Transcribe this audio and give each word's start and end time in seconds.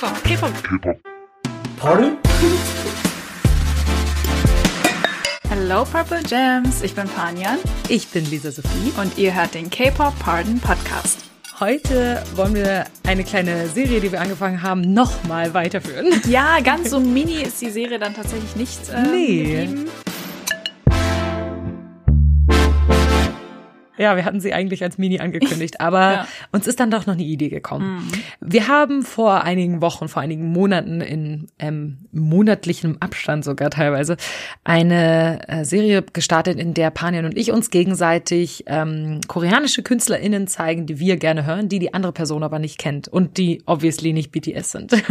K-Pop, 0.00 0.22
K-Pop. 0.24 0.62
K-Pop. 0.62 0.98
Pardon? 1.78 2.18
Hello 5.48 5.84
Purple 5.84 6.22
Gems, 6.22 6.82
ich 6.82 6.94
bin 6.94 7.08
Panjan 7.08 7.58
Ich 7.88 8.08
bin 8.08 8.28
Lisa 8.28 8.50
Sophie. 8.50 8.92
und 9.00 9.16
ihr 9.16 9.34
hört 9.34 9.54
den 9.54 9.70
K-Pop 9.70 10.12
Pardon 10.18 10.60
Podcast. 10.60 11.20
Heute 11.60 12.22
wollen 12.34 12.54
wir 12.54 12.84
eine 13.06 13.24
kleine 13.24 13.68
Serie, 13.68 14.00
die 14.00 14.12
wir 14.12 14.20
angefangen 14.20 14.60
haben, 14.62 14.82
nochmal 14.92 15.54
weiterführen. 15.54 16.20
Ja, 16.28 16.60
ganz 16.60 16.90
so 16.90 17.00
mini 17.00 17.42
ist 17.42 17.62
die 17.62 17.70
Serie 17.70 17.98
dann 17.98 18.12
tatsächlich 18.14 18.54
nicht 18.54 18.80
ähm, 18.94 19.10
Nee. 19.12 19.42
geblieben. 19.66 19.88
Ja, 23.98 24.16
wir 24.16 24.24
hatten 24.24 24.40
sie 24.40 24.52
eigentlich 24.52 24.82
als 24.82 24.98
Mini 24.98 25.18
angekündigt, 25.20 25.80
aber 25.80 26.12
Ja. 26.12 26.28
uns 26.52 26.66
ist 26.66 26.80
dann 26.80 26.90
doch 26.90 27.06
noch 27.06 27.14
eine 27.14 27.22
Idee 27.24 27.48
gekommen. 27.48 28.10
Wir 28.40 28.68
haben 28.68 29.02
vor 29.02 29.42
einigen 29.44 29.80
Wochen, 29.80 30.08
vor 30.08 30.22
einigen 30.22 30.44
Monaten 30.52 31.00
in 31.00 31.46
ähm, 31.58 31.98
monatlichem 32.12 32.96
Abstand 33.00 33.44
sogar 33.44 33.70
teilweise 33.70 34.16
eine 34.64 35.48
äh, 35.48 35.64
Serie 35.64 36.02
gestartet, 36.12 36.58
in 36.58 36.74
der 36.74 36.90
Panjan 36.90 37.24
und 37.24 37.36
ich 37.36 37.52
uns 37.52 37.70
gegenseitig 37.70 38.64
ähm, 38.66 39.20
koreanische 39.28 39.82
KünstlerInnen 39.82 40.46
zeigen, 40.48 40.86
die 40.86 40.98
wir 40.98 41.16
gerne 41.16 41.46
hören, 41.46 41.68
die 41.68 41.78
die 41.78 41.94
andere 41.94 42.12
Person 42.12 42.42
aber 42.42 42.58
nicht 42.58 42.78
kennt 42.78 43.08
und 43.08 43.36
die 43.38 43.62
obviously 43.66 44.12
nicht 44.12 44.32
BTS 44.32 44.72
sind. 44.72 44.92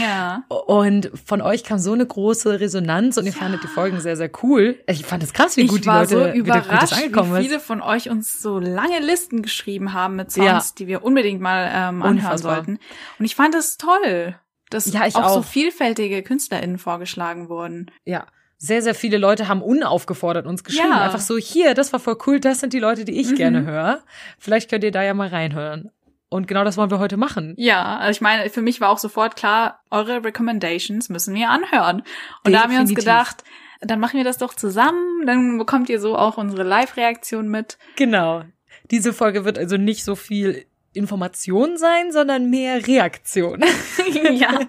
Ja. 0.00 0.44
Und 0.66 1.10
von 1.24 1.40
euch 1.40 1.62
kam 1.64 1.78
so 1.78 1.92
eine 1.92 2.04
große 2.06 2.60
Resonanz 2.60 3.16
und 3.16 3.26
ihr 3.26 3.32
fandet 3.32 3.62
die 3.62 3.66
Folgen 3.68 4.00
sehr, 4.00 4.16
sehr 4.16 4.30
cool. 4.42 4.76
Ich 4.86 5.04
fand 5.04 5.22
es 5.22 5.32
krass, 5.32 5.56
wie 5.56 5.66
gut 5.66 5.76
ich 5.76 5.82
die 5.82 5.88
war 5.88 6.00
Leute, 6.00 6.08
so 6.28 6.34
wie, 6.34 6.44
wie 6.46 6.50
das 6.50 6.92
angekommen 6.92 7.34
wie 7.34 7.40
ist. 7.40 7.46
viele 7.46 7.60
von 7.60 7.80
euch 7.80 8.10
uns 8.10 8.23
so 8.24 8.58
lange 8.58 8.98
Listen 9.00 9.42
geschrieben 9.42 9.92
haben 9.92 10.16
mit 10.16 10.30
Songs, 10.32 10.46
Ja. 10.46 10.62
die 10.78 10.86
wir 10.86 11.04
unbedingt 11.04 11.40
mal 11.40 11.66
ähm, 11.72 12.02
anhören 12.02 12.16
Unfassbar. 12.16 12.56
sollten. 12.56 12.78
Und 13.18 13.24
ich 13.24 13.34
fand 13.34 13.54
es 13.54 13.76
toll, 13.78 14.36
dass 14.70 14.92
Ja, 14.92 15.06
ich 15.06 15.16
auch, 15.16 15.28
so 15.28 15.40
auch. 15.40 15.44
vielfältige 15.44 16.22
KünstlerInnen 16.22 16.78
vorgeschlagen 16.78 17.48
wurden. 17.48 17.90
Ja. 18.04 18.26
Sehr, 18.56 18.80
sehr 18.82 18.94
viele 18.94 19.18
Leute 19.18 19.46
haben 19.48 19.60
unaufgefordert 19.62 20.46
uns 20.46 20.64
geschrieben. 20.64 20.88
Ja. 20.90 21.00
Einfach 21.02 21.20
so, 21.20 21.36
hier, 21.36 21.74
das 21.74 21.92
war 21.92 22.00
voll 22.00 22.16
cool, 22.26 22.40
das 22.40 22.60
sind 22.60 22.72
die 22.72 22.78
Leute, 22.78 23.04
die 23.04 23.20
ich 23.20 23.30
Mhm. 23.32 23.34
gerne 23.36 23.64
höre. 23.66 24.00
Vielleicht 24.38 24.70
könnt 24.70 24.84
ihr 24.84 24.92
da 24.92 25.02
ja 25.02 25.12
mal 25.12 25.28
reinhören. 25.28 25.90
Und 26.30 26.48
genau 26.48 26.64
das 26.64 26.76
wollen 26.76 26.90
wir 26.90 26.98
heute 26.98 27.16
machen. 27.16 27.54
Ja, 27.58 27.96
also 27.98 28.10
ich 28.16 28.20
meine, 28.20 28.48
für 28.50 28.62
mich 28.62 28.80
war 28.80 28.88
auch 28.88 28.98
sofort 28.98 29.36
klar, 29.36 29.82
eure 29.90 30.24
Recommendations 30.24 31.08
müssen 31.08 31.34
wir 31.34 31.50
anhören. 31.50 32.02
Und 32.44 32.52
da 32.52 32.62
haben 32.62 32.72
wir 32.72 32.80
uns 32.80 32.88
Definitiv. 32.88 32.96
gedacht, 32.96 33.44
dann 33.86 34.00
machen 34.00 34.16
wir 34.16 34.24
das 34.24 34.38
doch 34.38 34.54
zusammen, 34.54 35.26
dann 35.26 35.58
bekommt 35.58 35.88
ihr 35.88 36.00
so 36.00 36.16
auch 36.16 36.36
unsere 36.36 36.62
Live-Reaktion 36.62 37.48
mit. 37.48 37.78
Genau. 37.96 38.44
Diese 38.90 39.12
Folge 39.12 39.44
wird 39.44 39.58
also 39.58 39.76
nicht 39.76 40.04
so 40.04 40.14
viel 40.14 40.66
Information 40.94 41.76
sein, 41.76 42.12
sondern 42.12 42.48
mehr 42.50 42.86
Reaktion. 42.86 43.62
ja. 44.32 44.60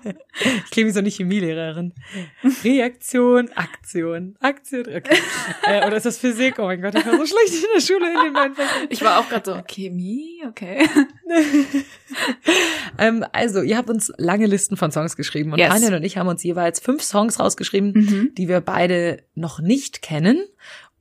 Ich 0.66 0.72
klinge 0.72 0.90
wie 0.90 0.94
so 0.94 1.00
eine 1.00 1.10
Chemielehrerin. 1.10 1.94
Reaktion, 2.64 3.50
Aktion, 3.56 4.36
Aktion, 4.40 4.82
okay. 4.88 5.18
äh, 5.68 5.86
oder 5.86 5.98
ist 5.98 6.06
das 6.06 6.18
Physik? 6.18 6.56
Oh 6.60 6.64
mein 6.66 6.82
Gott, 6.82 6.96
ich 6.96 7.06
war 7.06 7.18
so 7.18 7.26
schlecht 7.26 7.54
in 7.64 7.70
der 7.76 7.82
Schule 7.82 8.08
in 8.12 8.24
den 8.26 8.34
beiden 8.34 8.56
Fächern. 8.56 8.88
Ich 8.90 9.02
war 9.02 9.20
auch 9.20 9.30
gerade 9.30 9.52
so, 9.52 9.62
Chemie, 9.68 10.44
okay. 10.48 10.88
Ähm, 12.98 13.26
also, 13.34 13.62
ihr 13.62 13.78
habt 13.78 13.90
uns 13.90 14.14
lange 14.18 14.46
Listen 14.46 14.78
von 14.78 14.92
Songs 14.92 15.16
geschrieben 15.18 15.52
und 15.52 15.60
Yes. 15.60 15.70
Tanja 15.70 15.96
und 15.96 16.04
ich 16.04 16.18
haben 16.18 16.28
uns 16.28 16.44
jeweils 16.44 16.80
fünf 16.80 17.04
Songs 17.04 17.40
rausgeschrieben, 17.40 17.92
Mhm. 17.94 18.32
die 18.36 18.48
wir 18.48 18.62
beide 18.62 19.24
noch 19.34 19.60
nicht 19.60 20.02
kennen. 20.02 20.44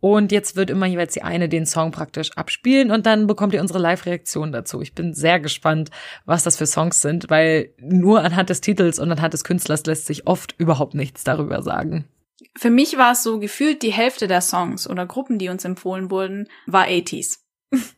Und 0.04 0.32
jetzt 0.32 0.54
wird 0.54 0.68
immer 0.68 0.84
jeweils 0.84 1.14
die 1.14 1.22
eine 1.22 1.48
den 1.48 1.64
Song 1.64 1.90
praktisch 1.90 2.36
abspielen 2.36 2.90
und 2.90 3.06
dann 3.06 3.26
bekommt 3.26 3.54
ihr 3.54 3.62
unsere 3.62 3.78
Live-Reaktion 3.78 4.52
dazu. 4.52 4.82
Ich 4.82 4.94
bin 4.94 5.14
sehr 5.14 5.40
gespannt, 5.40 5.90
was 6.26 6.42
das 6.42 6.58
für 6.58 6.66
Songs 6.66 7.00
sind, 7.00 7.30
weil 7.30 7.70
nur 7.80 8.20
anhand 8.20 8.50
des 8.50 8.60
Titels 8.60 8.98
und 8.98 9.10
anhand 9.10 9.32
des 9.32 9.44
Künstlers 9.44 9.86
lässt 9.86 10.04
sich 10.04 10.26
oft 10.26 10.56
überhaupt 10.58 10.92
nichts 10.92 11.24
darüber 11.24 11.62
sagen. 11.62 12.04
Für 12.54 12.68
mich 12.68 12.98
war 12.98 13.12
es 13.12 13.22
so 13.22 13.38
gefühlt, 13.38 13.82
die 13.82 13.94
Hälfte 13.94 14.28
der 14.28 14.42
Songs 14.42 14.86
oder 14.86 15.06
Gruppen, 15.06 15.38
die 15.38 15.48
uns 15.48 15.64
empfohlen 15.64 16.10
wurden, 16.10 16.48
war 16.66 16.84
80s. 16.84 17.38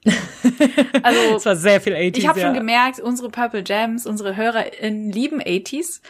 Also 1.02 1.36
Es 1.36 1.46
war 1.46 1.56
sehr 1.56 1.80
viel 1.80 1.94
80s. 1.94 2.16
Ich 2.18 2.28
habe 2.28 2.40
ja. 2.40 2.46
schon 2.46 2.54
gemerkt, 2.54 3.00
unsere 3.00 3.28
Purple 3.30 3.62
Jams, 3.66 4.06
unsere 4.06 4.36
HörerInnen 4.36 5.10
lieben 5.10 5.40
80s. 5.40 6.00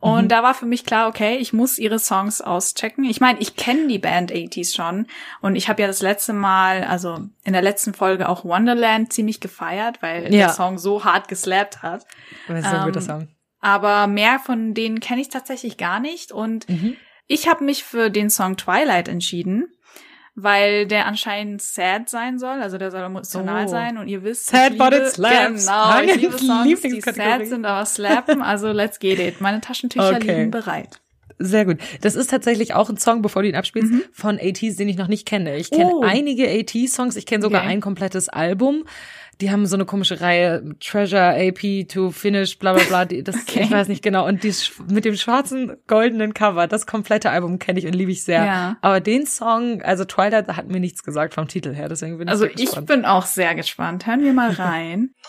Und 0.00 0.24
Mhm. 0.24 0.28
da 0.28 0.42
war 0.42 0.54
für 0.54 0.66
mich 0.66 0.84
klar, 0.84 1.08
okay, 1.08 1.36
ich 1.36 1.52
muss 1.52 1.78
ihre 1.78 1.98
Songs 1.98 2.40
auschecken. 2.40 3.04
Ich 3.04 3.20
meine, 3.20 3.38
ich 3.40 3.56
kenne 3.56 3.86
die 3.86 3.98
Band 3.98 4.32
80s 4.32 4.74
schon. 4.74 5.06
Und 5.40 5.56
ich 5.56 5.68
habe 5.68 5.80
ja 5.82 5.88
das 5.88 6.02
letzte 6.02 6.32
Mal, 6.32 6.84
also 6.84 7.20
in 7.44 7.52
der 7.52 7.62
letzten 7.62 7.94
Folge 7.94 8.28
auch 8.28 8.44
Wonderland 8.44 9.12
ziemlich 9.12 9.40
gefeiert, 9.40 10.02
weil 10.02 10.24
Ja. 10.24 10.30
der 10.46 10.48
Song 10.50 10.78
so 10.78 11.04
hart 11.04 11.28
geslappt 11.28 11.82
hat. 11.82 12.04
Das 12.48 12.58
ist 12.60 12.66
ein 12.66 12.84
guter 12.86 13.00
ähm, 13.00 13.06
Song. 13.06 13.28
Aber 13.60 14.06
mehr 14.06 14.38
von 14.40 14.74
denen 14.74 15.00
kenne 15.00 15.20
ich 15.22 15.28
tatsächlich 15.30 15.78
gar 15.78 16.00
nicht. 16.00 16.32
Und 16.32 16.68
Mhm. 16.68 16.96
ich 17.26 17.48
habe 17.48 17.64
mich 17.64 17.84
für 17.84 18.10
den 18.10 18.28
Song 18.28 18.56
Twilight 18.56 19.08
entschieden. 19.08 19.68
Weil 20.36 20.86
der 20.86 21.06
anscheinend 21.06 21.62
sad 21.62 22.08
sein 22.08 22.38
soll, 22.40 22.60
also 22.60 22.76
der 22.76 22.90
soll 22.90 23.02
emotional 23.02 23.66
Oh. 23.66 23.68
sein 23.68 23.98
und 23.98 24.08
ihr 24.08 24.24
wisst, 24.24 24.46
Sad, 24.46 24.72
ich 24.72 24.78
but 24.78 24.92
liebe, 24.92 25.04
it 25.06 25.12
slaps. 25.12 25.66
Genau, 25.66 26.00
ich 26.00 26.16
liebe 26.16 26.38
Songs, 26.38 26.80
die 26.80 27.00
sad 27.00 27.46
sind, 27.46 27.64
aber 27.64 27.86
slappen, 27.86 28.42
also 28.42 28.72
let's 28.72 28.98
get 28.98 29.20
it. 29.20 29.40
Meine 29.40 29.60
Taschentücher 29.62 30.16
Okay. 30.16 30.38
liegen 30.38 30.50
bereit. 30.50 31.00
Sehr 31.46 31.64
gut. 31.64 31.78
Das 32.00 32.14
ist 32.14 32.30
tatsächlich 32.30 32.74
auch 32.74 32.88
ein 32.90 32.96
Song, 32.96 33.22
bevor 33.22 33.42
du 33.42 33.48
ihn 33.48 33.54
abspielst, 33.56 33.92
von 34.12 34.38
ATs, 34.40 34.76
den 34.76 34.88
ich 34.88 34.96
noch 34.96 35.08
nicht 35.08 35.26
kenne. 35.26 35.56
Ich 35.56 35.70
kenne 35.70 35.86
Mhm. 35.86 35.90
Oh. 35.96 36.02
einige 36.02 36.48
AT-Songs, 36.48 37.16
ich 37.16 37.26
kenne 37.26 37.42
sogar 37.42 37.62
Okay. 37.62 37.70
ein 37.70 37.80
komplettes 37.80 38.28
Album. 38.28 38.84
Die 39.40 39.50
haben 39.50 39.66
so 39.66 39.74
eine 39.74 39.84
komische 39.84 40.20
Reihe, 40.20 40.62
Treasure, 40.78 41.34
AP, 41.34 41.88
to 41.88 42.10
Finish, 42.12 42.56
bla 42.60 42.72
bla 42.72 42.84
bla. 42.84 43.04
Das, 43.04 43.34
Okay. 43.34 43.62
Ich 43.64 43.70
weiß 43.70 43.88
nicht 43.88 44.02
genau. 44.02 44.26
Und 44.28 44.44
die 44.44 44.54
mit 44.88 45.04
dem 45.04 45.16
schwarzen, 45.16 45.72
goldenen 45.88 46.34
Cover, 46.34 46.68
das 46.68 46.86
komplette 46.86 47.30
Album 47.30 47.58
kenne 47.58 47.80
ich 47.80 47.86
und 47.86 47.94
liebe 47.94 48.12
ich 48.12 48.22
sehr. 48.22 48.44
Ja. 48.44 48.76
Aber 48.80 49.00
den 49.00 49.26
Song, 49.26 49.82
also 49.82 50.04
Twilight, 50.04 50.46
hat 50.48 50.68
mir 50.68 50.78
nichts 50.78 51.02
gesagt 51.02 51.34
vom 51.34 51.48
Titel 51.48 51.74
her. 51.74 51.88
Deswegen 51.88 52.16
bin 52.18 52.28
ich 52.28 52.32
Also 52.32 52.46
ich 52.46 52.70
bin 52.86 53.04
auch 53.04 53.26
sehr 53.26 53.56
gespannt. 53.56 54.06
Hören 54.06 54.22
wir 54.22 54.32
mal 54.32 54.50
rein. 54.52 55.10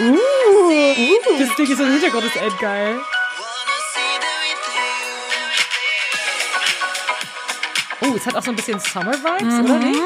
Uh, 0.00 0.70
das 1.38 1.54
Ding 1.56 1.70
ist 1.70 1.78
im 1.78 1.90
Hintergrund, 1.92 2.24
ist 2.24 2.36
echt 2.36 2.58
Oh, 8.04 8.14
es 8.16 8.26
hat 8.26 8.34
auch 8.36 8.42
so 8.42 8.50
ein 8.50 8.56
bisschen 8.56 8.78
Summer-Vibes, 8.80 9.60
oder 9.60 9.74
Mhm. 9.78 9.90
nicht? 9.90 10.00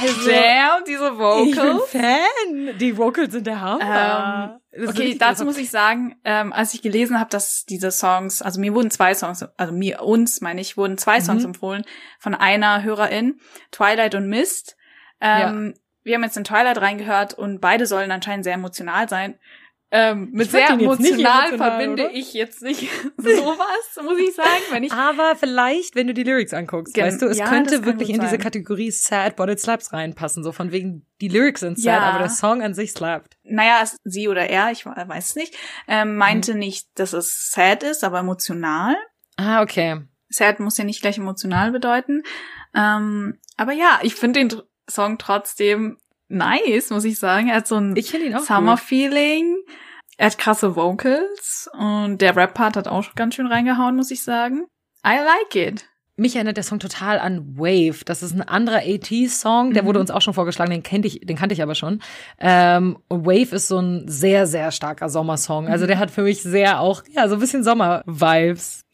Also, 0.00 0.30
Damn, 0.30 0.84
diese 0.86 1.04
ich 1.04 1.08
bin 1.10 1.18
Vocals. 1.18 1.90
Fan. 1.90 2.78
Die 2.78 2.96
Vocals 2.96 3.32
sind 3.32 3.46
der 3.48 3.60
Hammer. 3.60 4.60
Ist 4.70 4.90
Okay, 4.90 5.16
dazu 5.18 5.44
muss 5.44 5.56
ich 5.56 5.70
sagen, 5.70 6.14
ähm, 6.24 6.52
als 6.52 6.72
ich 6.74 6.82
gelesen 6.82 7.18
habe, 7.18 7.30
dass 7.30 7.64
diese 7.64 7.90
Songs, 7.90 8.40
also 8.40 8.60
mir 8.60 8.74
wurden 8.74 8.92
zwei 8.92 9.12
Songs, 9.14 9.44
also 9.56 9.72
mir, 9.72 10.02
uns, 10.02 10.40
meine 10.40 10.60
ich, 10.60 10.76
wurden 10.76 10.98
zwei 10.98 11.20
Songs 11.20 11.42
Mhm. 11.42 11.48
empfohlen 11.48 11.84
von 12.20 12.36
einer 12.36 12.84
Hörerin, 12.84 13.40
Twilight 13.72 14.14
und 14.14 14.28
Mist. 14.28 14.76
Ähm, 15.20 15.74
Wir 16.04 16.14
haben 16.14 16.22
jetzt 16.22 16.36
in 16.38 16.44
Twilight 16.44 16.80
reingehört 16.80 17.34
und 17.34 17.60
beide 17.60 17.84
sollen 17.84 18.10
anscheinend 18.12 18.44
sehr 18.44 18.54
emotional 18.54 19.08
sein. 19.10 19.38
Ähm, 19.90 20.28
mit 20.32 20.50
sehr 20.50 20.68
emotional, 20.68 21.48
emotional, 21.48 21.56
verbinde 21.56 22.04
oder? 22.04 22.12
ich 22.14 22.34
jetzt 22.34 22.60
nicht 22.62 22.90
sowas, 23.16 24.04
muss 24.04 24.18
ich 24.18 24.34
sagen, 24.34 24.48
wenn 24.70 24.82
ich 24.84 24.92
Aber 24.92 25.34
vielleicht, 25.34 25.94
wenn 25.96 26.06
du 26.06 26.12
die 26.12 26.24
Lyrics 26.24 26.52
anguckst, 26.52 26.92
Gen- 26.92 27.06
weißt 27.06 27.22
du, 27.22 27.26
es 27.26 27.38
ja, 27.38 27.48
könnte 27.48 27.86
wirklich 27.86 28.10
in 28.10 28.20
diese. 28.20 28.36
Kategorie 28.36 28.90
Sad 28.90 29.36
But 29.36 29.48
It 29.48 29.60
Slaps 29.60 29.92
reinpassen. 29.94 30.44
So 30.44 30.52
von 30.52 30.72
wegen, 30.72 31.06
die 31.22 31.28
Lyrics 31.28 31.60
sind 31.60 31.78
sad, 31.80 31.84
Ja. 31.86 32.00
aber 32.10 32.18
der 32.18 32.28
Song 32.28 32.62
an 32.62 32.74
sich 32.74 32.92
slappt. 32.92 33.38
naja, 33.44 33.82
sie 34.04 34.28
oder 34.28 34.46
er, 34.50 34.70
ich 34.72 34.84
weiß 34.84 35.30
es 35.30 35.36
nicht, 35.36 35.56
ähm, 35.86 36.16
meinte 36.16 36.54
nicht, 36.54 36.86
dass 36.96 37.14
es 37.14 37.50
sad 37.50 37.82
ist, 37.82 38.04
aber 38.04 38.18
emotional. 38.18 38.94
Ah, 39.36 39.62
okay. 39.62 40.02
Sad 40.28 40.60
muss 40.60 40.76
ja 40.76 40.84
nicht 40.84 41.00
gleich 41.00 41.16
emotional 41.16 41.70
bedeuten. 41.72 42.22
Ähm, 42.74 43.38
aber 43.56 43.72
ja, 43.72 44.00
ich 44.02 44.14
finde 44.16 44.40
den 44.40 44.62
Song 44.90 45.16
trotzdem 45.16 45.96
nice, 46.28 46.90
muss 46.90 47.04
ich 47.04 47.18
sagen. 47.18 47.48
Er 47.48 47.56
hat 47.56 47.66
so 47.68 47.76
ein 47.76 47.94
Summer-Feeling. 47.96 49.56
Er 50.16 50.26
hat 50.26 50.38
krasse 50.38 50.74
Vocals 50.74 51.68
und 51.78 52.18
der 52.20 52.34
Rap-Part 52.34 52.76
hat 52.76 52.88
auch 52.88 53.14
ganz 53.14 53.34
schön 53.36 53.46
reingehauen, 53.46 53.94
muss 53.96 54.10
ich 54.10 54.22
sagen. 54.22 54.64
I 55.06 55.16
like 55.24 55.54
it. 55.54 55.84
Mich 56.16 56.34
erinnert 56.34 56.56
der 56.56 56.64
Song 56.64 56.80
total 56.80 57.20
an 57.20 57.56
Wave. 57.56 58.04
Das 58.04 58.24
ist 58.24 58.34
ein 58.34 58.42
anderer 58.42 58.78
AT-Song, 58.78 59.72
der 59.72 59.84
Mhm. 59.84 59.86
wurde 59.86 60.00
uns 60.00 60.10
auch 60.10 60.20
schon 60.20 60.34
vorgeschlagen, 60.34 60.72
den 60.72 60.82
kannte 60.82 61.06
ich, 61.06 61.20
den 61.20 61.36
kannte 61.36 61.52
ich 61.52 61.62
aber 61.62 61.76
schon. 61.76 62.02
Ähm, 62.40 62.98
und 63.06 63.24
Wave 63.24 63.54
ist 63.54 63.68
so 63.68 63.78
ein 63.78 64.08
sehr, 64.08 64.48
sehr 64.48 64.72
starker 64.72 65.08
Sommersong. 65.08 65.68
Also 65.68 65.84
Mhm. 65.84 65.88
der 65.88 65.98
hat 66.00 66.10
für 66.10 66.22
mich 66.22 66.42
sehr 66.42 66.80
auch, 66.80 67.04
ja, 67.12 67.28
so 67.28 67.34
ein 67.36 67.40
bisschen 67.40 67.62
Sommer-Vibes. 67.62 68.84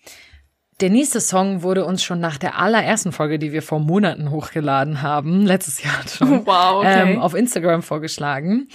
Der 0.81 0.91
nächste 0.91 1.21
Song 1.21 1.62
wurde 1.62 1.85
uns 1.85 2.03
schon 2.03 2.19
nach 2.21 2.37
der 2.37 2.59
allerersten 2.59 3.12
Folge, 3.12 3.38
die 3.38 3.53
wir 3.53 3.62
vor 3.62 3.79
Monaten 3.79 4.31
hochgeladen 4.31 5.03
haben, 5.03 5.43
letztes 5.47 5.82
Jahr 5.82 6.00
schon, 6.09 6.44
Wow, 6.47 6.79
okay. 6.81 7.12
ähm, 7.15 7.21
auf 7.21 7.35
Instagram 7.35 7.82
vorgeschlagen. 7.82 8.69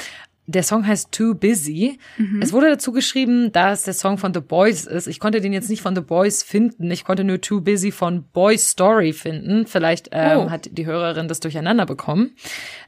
der 0.48 0.64
Song 0.64 0.88
heißt 0.88 1.12
Too 1.12 1.36
Busy. 1.36 2.00
Mhm. 2.18 2.42
Es 2.42 2.54
wurde 2.54 2.70
dazu 2.70 2.92
geschrieben, 2.92 3.52
dass 3.52 3.84
der 3.84 3.94
Song 3.94 4.18
von 4.18 4.34
The 4.34 4.40
Boys 4.40 4.86
ist. 4.88 5.06
Ich 5.08 5.20
konnte 5.20 5.42
den 5.42 5.54
jetzt 5.54 5.70
nicht 5.70 5.82
von 5.84 5.94
The 5.94 6.02
Boys 6.02 6.42
finden. 6.42 6.90
Ich 6.90 7.04
konnte 7.04 7.24
nur 7.24 7.40
Too 7.42 7.62
Busy 7.62 7.92
von 7.92 8.24
Boys 8.34 8.70
Story 8.70 9.14
finden. 9.14 9.68
Vielleicht 9.68 10.10
ähm, 10.12 10.38
Oh. 10.40 10.50
hat 10.50 10.70
die 10.72 10.86
Hörerin 10.88 11.28
das 11.28 11.40
durcheinander 11.42 11.86
bekommen. 11.86 12.32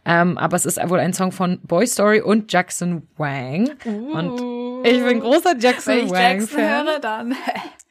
Ähm, 0.05 0.39
aber 0.39 0.55
es 0.57 0.65
ist 0.65 0.79
wohl 0.89 0.99
ein 0.99 1.13
Song 1.13 1.31
von 1.31 1.59
Boys 1.61 1.91
Story 1.93 2.21
und 2.21 2.51
Jackson 2.51 3.03
Wang. 3.17 3.69
Und 3.85 4.41
ich 4.83 5.03
bin 5.03 5.19
großer 5.19 5.55
Jackson 5.59 5.93
Uh. 5.93 5.97
Wenn 5.97 6.05
ich 6.05 6.11
Wang 6.11 6.39
Jackson 6.39 6.59
Fan. 6.59 6.85
höre, 6.87 6.99
dann. 6.99 7.35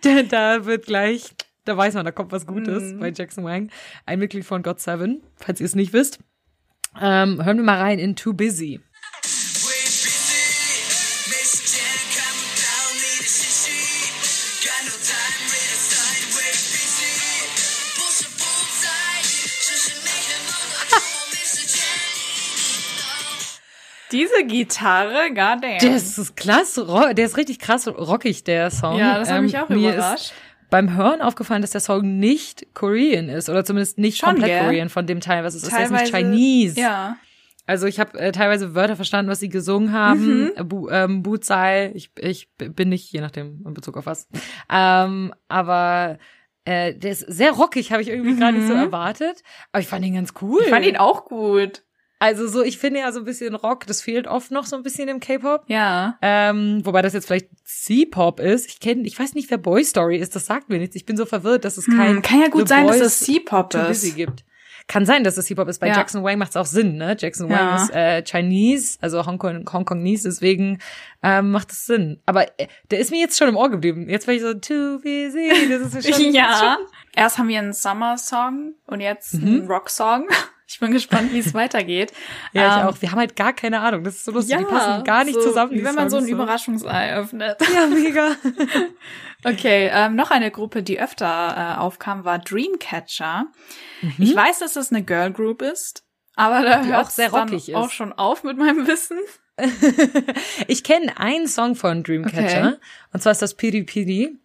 da 0.28 0.64
wird 0.64 0.86
gleich, 0.86 1.34
da 1.64 1.76
weiß 1.76 1.94
man, 1.94 2.04
da 2.04 2.10
kommt 2.12 2.32
was 2.32 2.46
Gutes 2.46 2.82
Mhm. 2.94 3.00
bei 3.00 3.10
Jackson 3.10 3.44
Wang. 3.44 3.70
Ein 4.06 4.18
Mitglied 4.18 4.44
von 4.44 4.62
God 4.62 4.80
Seven, 4.80 5.22
falls 5.36 5.60
ihr 5.60 5.66
es 5.66 5.74
nicht 5.74 5.92
wisst. 5.92 6.18
Ähm, 7.00 7.44
hören 7.44 7.56
wir 7.58 7.64
mal 7.64 7.78
rein 7.78 7.98
in 7.98 8.16
Too 8.16 8.32
Busy. 8.32 8.80
Diese 24.12 24.44
Gitarre, 24.46 25.28
goddamn. 25.28 25.78
Der 25.80 25.96
ist 25.96 26.36
krass, 26.36 26.78
ro- 26.78 27.12
der 27.12 27.26
ist 27.26 27.36
richtig 27.36 27.58
krass 27.58 27.86
rockig, 27.88 28.44
der 28.44 28.70
Song. 28.70 28.98
ja, 28.98 29.18
das 29.18 29.30
hat 29.30 29.38
Ähm, 29.38 29.44
mich 29.44 29.58
auch 29.58 29.68
mir 29.68 29.92
überrascht. 29.94 30.26
Ist 30.26 30.34
beim 30.70 30.96
Hören 30.96 31.20
aufgefallen, 31.20 31.62
dass 31.62 31.70
der 31.72 31.80
Song 31.80 32.18
nicht 32.18 32.74
Korean 32.74 33.28
ist 33.28 33.48
oder 33.48 33.64
zumindest 33.64 33.98
nicht 33.98 34.18
Schon, 34.18 34.30
komplett 34.30 34.50
gell? 34.50 34.64
Korean 34.64 34.88
von 34.88 35.06
dem 35.06 35.20
Teil, 35.20 35.42
was 35.44 35.54
es 35.54 35.64
ist. 35.64 35.72
Er 35.72 35.84
ist 35.84 35.90
nicht 35.90 36.14
Chinese. 36.14 36.80
Ja. 36.80 37.16
Also 37.66 37.86
ich 37.86 38.00
habe 38.00 38.18
äh, 38.18 38.32
teilweise 38.32 38.74
Wörter 38.74 38.96
verstanden, 38.96 39.30
was 39.30 39.38
sie 39.40 39.48
gesungen 39.48 39.92
haben. 39.92 40.50
Mhm. 40.56 40.68
Bu 40.68 40.88
ähm, 40.90 41.22
Butsai, 41.22 41.92
ich, 41.94 42.10
ich 42.18 42.48
bin 42.56 42.88
nicht, 42.88 43.12
je 43.12 43.20
nachdem, 43.20 43.62
in 43.64 43.74
Bezug 43.74 43.96
auf 43.96 44.06
was. 44.06 44.28
Ähm, 44.68 45.32
aber 45.48 46.18
äh, 46.64 46.94
der 46.94 47.12
ist 47.12 47.20
sehr 47.20 47.52
rockig, 47.52 47.92
habe 47.92 48.02
ich 48.02 48.08
irgendwie 48.08 48.36
gar 48.38 48.50
nicht 48.52 48.66
so 48.66 48.72
erwartet. 48.72 49.42
Aber 49.72 49.80
ich 49.80 49.86
fand 49.88 50.04
ihn 50.04 50.14
ganz 50.14 50.34
cool. 50.40 50.60
Mhm. 50.60 50.64
Ich 50.64 50.70
fand 50.70 50.86
ihn 50.86 50.96
auch 50.96 51.24
gut. 51.26 51.82
Also 52.22 52.46
so, 52.46 52.62
ich 52.62 52.76
finde 52.78 53.00
ja 53.00 53.10
so 53.12 53.18
ein 53.20 53.24
bisschen 53.24 53.54
Rock, 53.54 53.86
das 53.86 54.02
fehlt 54.02 54.28
oft 54.28 54.50
noch 54.50 54.66
so 54.66 54.76
ein 54.76 54.82
bisschen 54.82 55.08
im 55.08 55.20
K-Pop. 55.20 55.64
Ja. 55.68 56.18
Ähm, 56.20 56.80
wobei 56.84 57.00
das 57.02 57.14
jetzt 57.14 57.26
vielleicht 57.26 57.48
C-Pop 57.64 58.38
ist. 58.40 58.66
Ich 58.68 58.78
kenne, 58.78 59.02
ich 59.06 59.18
weiß 59.18 59.34
nicht, 59.34 59.50
wer 59.50 59.56
Boy 59.58 59.82
Story 59.84 60.18
ist. 60.18 60.36
Das 60.36 60.44
sagt 60.46 60.68
mir 60.68 60.78
nichts. 60.78 60.94
Ich 60.96 61.06
bin 61.06 61.16
so 61.16 61.24
verwirrt, 61.24 61.64
dass 61.64 61.78
es 61.78 61.86
kein 61.86 62.16
Hm, 62.16 62.22
kann 62.22 62.40
ja 62.42 62.48
gut 62.48 62.62
The 62.62 62.74
sein, 62.74 62.86
dass 62.86 62.98
Boys 62.98 63.06
es 63.06 63.20
C-Pop 63.20 63.74
ist. 63.74 64.14
gibt. 64.16 64.44
Kann 64.86 65.06
sein, 65.06 65.24
dass 65.24 65.36
es 65.38 65.46
C-Pop 65.46 65.68
ist. 65.68 65.78
Bei 65.78 65.86
Ja. 65.88 65.96
Jackson 65.96 66.22
Wang 66.24 66.36
macht 66.36 66.50
es 66.50 66.56
auch 66.56 66.66
Sinn, 66.66 66.96
ne? 66.96 67.16
Jackson 67.18 67.48
Ja. 67.48 67.58
Wang 67.58 67.82
ist 67.84 67.90
äh, 67.94 68.22
Chinese, 68.22 68.98
also 69.00 69.24
Hongkong, 69.24 69.64
Hongkongese, 69.72 70.28
deswegen 70.28 70.78
ähm, 71.22 71.52
macht 71.52 71.70
es 71.72 71.86
Sinn. 71.86 72.20
Aber 72.26 72.46
äh, 72.58 72.66
der 72.90 72.98
ist 72.98 73.10
mir 73.12 73.20
jetzt 73.20 73.38
schon 73.38 73.48
im 73.48 73.56
Ohr 73.56 73.70
geblieben. 73.70 74.08
Jetzt 74.10 74.26
war 74.26 74.34
ich 74.34 74.42
so 74.42 74.52
too 74.52 74.98
busy. 75.02 75.48
Das 75.70 75.94
ist 75.94 76.14
schon, 76.16 76.32
ja. 76.34 76.76
Erst 77.16 77.38
haben 77.38 77.48
wir 77.48 77.58
einen 77.60 77.72
Summer-Song 77.72 78.74
und 78.86 79.00
jetzt 79.00 79.34
Mhm. 79.34 79.46
einen 79.46 79.66
Rock-Song. 79.68 80.26
Ich 80.72 80.78
bin 80.78 80.92
gespannt, 80.92 81.32
wie 81.32 81.40
es 81.40 81.52
weitergeht. 81.54 82.12
Ja, 82.52 82.76
ich 82.76 82.82
Ähm, 82.82 82.88
auch. 82.88 83.02
Wir 83.02 83.10
haben 83.10 83.18
halt 83.18 83.34
gar 83.34 83.52
keine 83.52 83.80
Ahnung. 83.80 84.04
Das 84.04 84.14
ist 84.16 84.24
so 84.24 84.30
lustig. 84.32 84.56
die 84.56 84.64
passen 84.64 85.02
gar 85.04 85.24
nicht 85.24 85.34
so, 85.34 85.42
zusammen. 85.42 85.72
Wie 85.72 85.82
wenn 85.84 85.94
man 85.96 86.08
so 86.10 86.18
ein 86.18 86.28
Überraschungsei 86.28 87.14
öffnet. 87.16 87.56
Ja, 87.74 87.86
mega. 87.86 88.36
Okay, 89.44 89.90
ähm, 89.90 90.16
noch 90.16 90.30
eine 90.30 90.50
Gruppe, 90.50 90.82
die 90.82 91.00
öfter 91.00 91.74
äh, 91.76 91.80
aufkam, 91.80 92.24
war 92.26 92.38
Dreamcatcher. 92.38 93.46
Ich 94.18 94.36
weiß, 94.36 94.58
dass 94.58 94.74
das 94.74 94.92
eine 94.92 95.02
Girl 95.02 95.32
Group 95.32 95.62
ist, 95.62 96.04
aber 96.36 96.60
da 96.62 96.82
Mhm. 96.82 96.88
Hört 96.88 97.06
auch 97.06 97.10
sehr 97.10 97.30
dann 97.30 97.50
ist. 97.50 97.74
auch 97.74 97.90
schon 97.90 98.12
auf 98.12 98.44
mit 98.44 98.58
meinem 98.58 98.86
Wissen. 98.86 99.16
Ich 100.68 100.84
kenne 100.84 101.18
einen 101.18 101.48
Song 101.48 101.74
von 101.74 102.02
Dreamcatcher. 102.02 102.68
Okay. 102.68 102.76
Und 103.14 103.22
zwar 103.22 103.32
ist 103.32 103.40
das 103.40 103.54
Piri 103.54 103.82
Piri. 103.84 104.36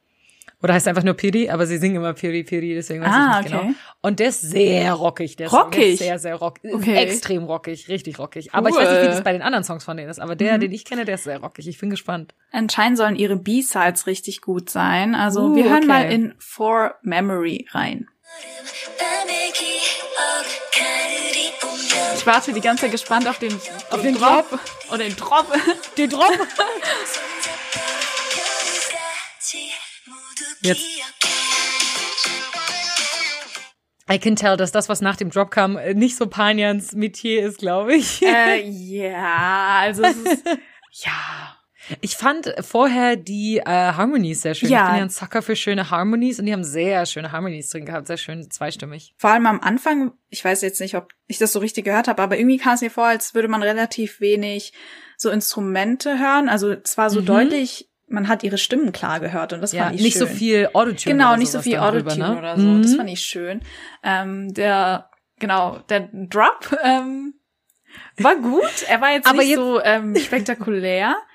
Oder 0.66 0.74
heißt 0.74 0.88
einfach 0.88 1.04
nur 1.04 1.14
Piri, 1.14 1.52
aber 1.52 1.68
sie 1.68 1.78
singen 1.78 1.98
immer 1.98 2.14
Piri, 2.14 2.44
Piri, 2.44 2.74
deswegen 2.74 3.04
weiß 3.04 3.12
ah, 3.14 3.30
ich 3.30 3.44
nicht 3.44 3.52
genau. 3.52 3.58
okay. 3.60 3.68
genau. 3.68 3.80
Und 4.02 4.20
der 4.20 4.30
ist 4.30 4.42
sehr 4.42 4.94
rockig. 4.94 5.36
Der 5.36 5.52
rockig? 5.52 5.94
Ist 5.94 6.00
sehr, 6.00 6.18
sehr 6.18 6.34
rockig. 6.38 6.74
Okay. 6.74 6.96
Extrem 6.96 7.44
rockig, 7.44 7.88
richtig 7.88 8.18
rockig. 8.18 8.52
Aber 8.52 8.72
cool. 8.72 8.76
ich 8.76 8.84
weiß 8.84 8.94
nicht, 8.94 9.02
wie 9.04 9.08
das 9.10 9.24
bei 9.24 9.34
den 9.34 9.44
anderen 9.44 9.64
Songs 9.64 9.84
von 9.84 9.96
denen 9.96 10.10
ist. 10.10 10.20
Aber 10.20 10.36
der, 10.36 10.56
mhm. 10.56 10.62
den 10.62 10.72
ich 10.72 10.84
kenne, 10.84 11.06
der 11.06 11.16
ist 11.16 11.26
sehr 11.26 11.38
rockig. 11.38 11.68
Ich 11.68 11.78
bin 11.80 11.92
gespannt. 11.92 12.34
Anscheinend 12.52 12.98
sollen 12.98 13.16
ihre 13.16 13.36
B-Sides 13.36 14.08
richtig 14.08 14.42
gut 14.42 14.72
sein. 14.72 15.14
Also 15.14 15.50
uh, 15.50 15.56
wir 15.56 15.66
hören 15.66 15.84
okay. 15.84 15.88
mal 15.88 16.12
in 16.12 16.34
For 16.40 16.96
Memory 17.04 17.68
rein. 17.70 18.08
Ich 22.16 22.26
warte 22.26 22.54
die 22.54 22.62
ganze 22.62 22.86
Zeit 22.86 22.92
gespannt 22.92 23.28
auf 23.28 23.38
den, 23.38 23.54
auf 23.54 24.02
den, 24.02 24.16
den 24.16 24.16
Drop. 24.16 24.50
Drop. 24.50 24.60
Oder 24.90 25.04
den 25.04 25.16
Drop. 25.16 25.46
Den 25.96 26.10
Drop. 26.10 26.24
Jetzt. 30.66 30.84
I 34.12 34.20
can 34.20 34.36
tell, 34.36 34.58
dass 34.58 34.72
das, 34.72 34.90
was 34.90 35.02
nach 35.02 35.16
dem 35.16 35.30
Drop 35.30 35.52
kam, 35.52 35.78
äh, 35.78 35.94
nicht 35.94 36.16
so 36.16 36.26
Panians 36.28 36.94
Metier 36.94 37.46
ist, 37.46 37.60
glaube 37.60 37.96
ich. 37.96 38.22
Äh, 38.24 38.62
ja, 38.68 39.78
also 39.82 40.04
es 40.04 40.18
ist, 40.18 40.44
ja. 40.92 41.58
Ich 42.02 42.16
fand 42.16 42.52
vorher 42.62 43.16
die 43.16 43.58
äh, 43.58 43.64
Harmonies 43.66 44.42
sehr 44.42 44.56
schön. 44.56 44.70
Ja. 44.70 44.86
Ich 44.86 44.90
bin 44.90 44.98
ja 44.98 45.04
ein 45.04 45.10
Sucker 45.10 45.44
für 45.44 45.56
schöne 45.56 45.92
Harmonies 45.92 46.40
und 46.40 46.48
die 46.48 46.54
haben 46.54 46.64
sehr 46.64 47.06
schöne 47.06 47.32
Harmonies 47.32 47.70
drin 47.70 47.86
gehabt, 47.86 48.08
sehr 48.08 48.18
schön 48.18 48.50
zweistimmig. 48.50 49.14
Vor 49.18 49.30
allem 49.30 49.46
am 49.46 49.60
Anfang, 49.60 50.14
ich 50.32 50.44
weiß 50.44 50.64
jetzt 50.64 50.82
nicht, 50.82 50.96
ob 50.96 51.14
ich 51.28 51.38
das 51.38 51.54
so 51.54 51.60
richtig 51.60 51.86
gehört 51.86 52.08
habe, 52.08 52.24
aber 52.24 52.40
irgendwie 52.40 52.58
kam 52.58 52.74
es 52.74 52.82
mir 52.82 52.90
vor, 52.90 53.06
als 53.06 53.36
würde 53.36 53.50
man 53.50 53.62
relativ 53.62 54.20
wenig 54.20 54.74
so 55.16 55.30
Instrumente 55.30 56.18
hören. 56.18 56.50
Also 56.50 56.76
zwar 56.76 57.12
so 57.12 57.22
mhm. 57.22 57.26
deutlich 57.28 57.92
man 58.08 58.28
hat 58.28 58.44
ihre 58.44 58.58
Stimmen 58.58 58.92
klar 58.92 59.20
gehört 59.20 59.54
und 59.54 59.62
das 59.62 59.74
Mhm. 59.74 59.78
Ja, 59.78 59.84
fand 59.86 59.96
ich 59.96 60.02
nicht 60.04 60.18
schön. 60.18 60.28
so 60.28 60.34
viel 60.34 60.70
Autotune. 60.74 61.16
Genau, 61.16 61.36
nicht 61.36 61.52
so 61.52 61.62
viel 61.62 61.74
dann 61.78 61.94
drüber, 61.94 62.12
Autotune 62.12 62.34
ne? 62.34 62.38
oder 62.38 62.58
so. 62.60 62.68
Mhm. 62.68 62.82
Das 62.84 62.96
fand 62.96 63.10
ich 63.10 63.20
schön. 63.22 63.62
Ähm, 64.04 64.54
der, 64.54 65.10
genau, 65.40 65.80
der 65.90 66.10
Drop 66.14 66.78
ähm, 66.84 67.34
war 68.18 68.36
gut. 68.36 68.86
Er 68.88 69.02
war 69.02 69.12
jetzt 69.12 69.28
Aber 69.28 69.40
nicht 69.40 69.50
jetzt- 69.50 69.58
so 69.60 69.82
ähm, 69.82 70.16
spektakulär. 70.16 71.16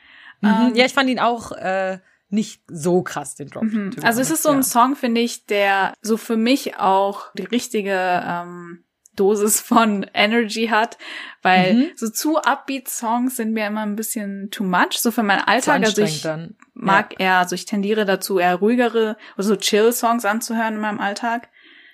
Mhm. 0.42 0.72
Ja, 0.74 0.86
ich 0.86 0.94
fand 0.94 1.10
ihn 1.10 1.18
auch 1.18 1.52
äh, 1.52 1.98
nicht 2.30 2.62
so 2.66 3.02
krass, 3.02 3.34
den 3.34 3.48
Drop. 3.48 3.62
be 3.70 3.90
Also 4.02 4.22
es 4.22 4.30
ist 4.30 4.42
so 4.42 4.48
ein 4.48 4.56
ja. 4.58 4.62
Song, 4.62 4.96
finde 4.96 5.20
ich, 5.20 5.44
der 5.44 5.92
so 6.00 6.16
für 6.16 6.38
mich 6.38 6.78
auch 6.78 7.30
die 7.34 7.44
richtige 7.44 7.92
ähm, 8.26 8.84
Dosis 9.20 9.60
von 9.60 10.06
Energy 10.14 10.68
hat, 10.68 10.96
weil 11.42 11.74
Mhm. 11.74 11.90
so 11.94 12.08
zu 12.08 12.38
upbeat 12.38 12.88
Songs 12.88 13.36
sind 13.36 13.52
mir 13.52 13.66
immer 13.66 13.82
ein 13.82 13.96
bisschen 13.96 14.50
too 14.50 14.64
much, 14.64 14.94
so 14.98 15.10
für 15.10 15.22
meinen 15.22 15.42
Alltag. 15.42 15.84
Also 15.84 16.02
ich 16.02 16.22
dann. 16.22 16.56
mag 16.72 17.20
eher, 17.20 17.36
also 17.36 17.54
ich 17.54 17.66
tendiere 17.66 18.04
dazu, 18.06 18.38
eher 18.38 18.54
ruhigere, 18.56 19.16
oder 19.36 19.44
so 19.44 19.56
chill 19.56 19.92
Songs 19.92 20.24
anzuhören 20.24 20.74
in 20.74 20.80
meinem 20.80 21.00
Alltag. 21.00 21.48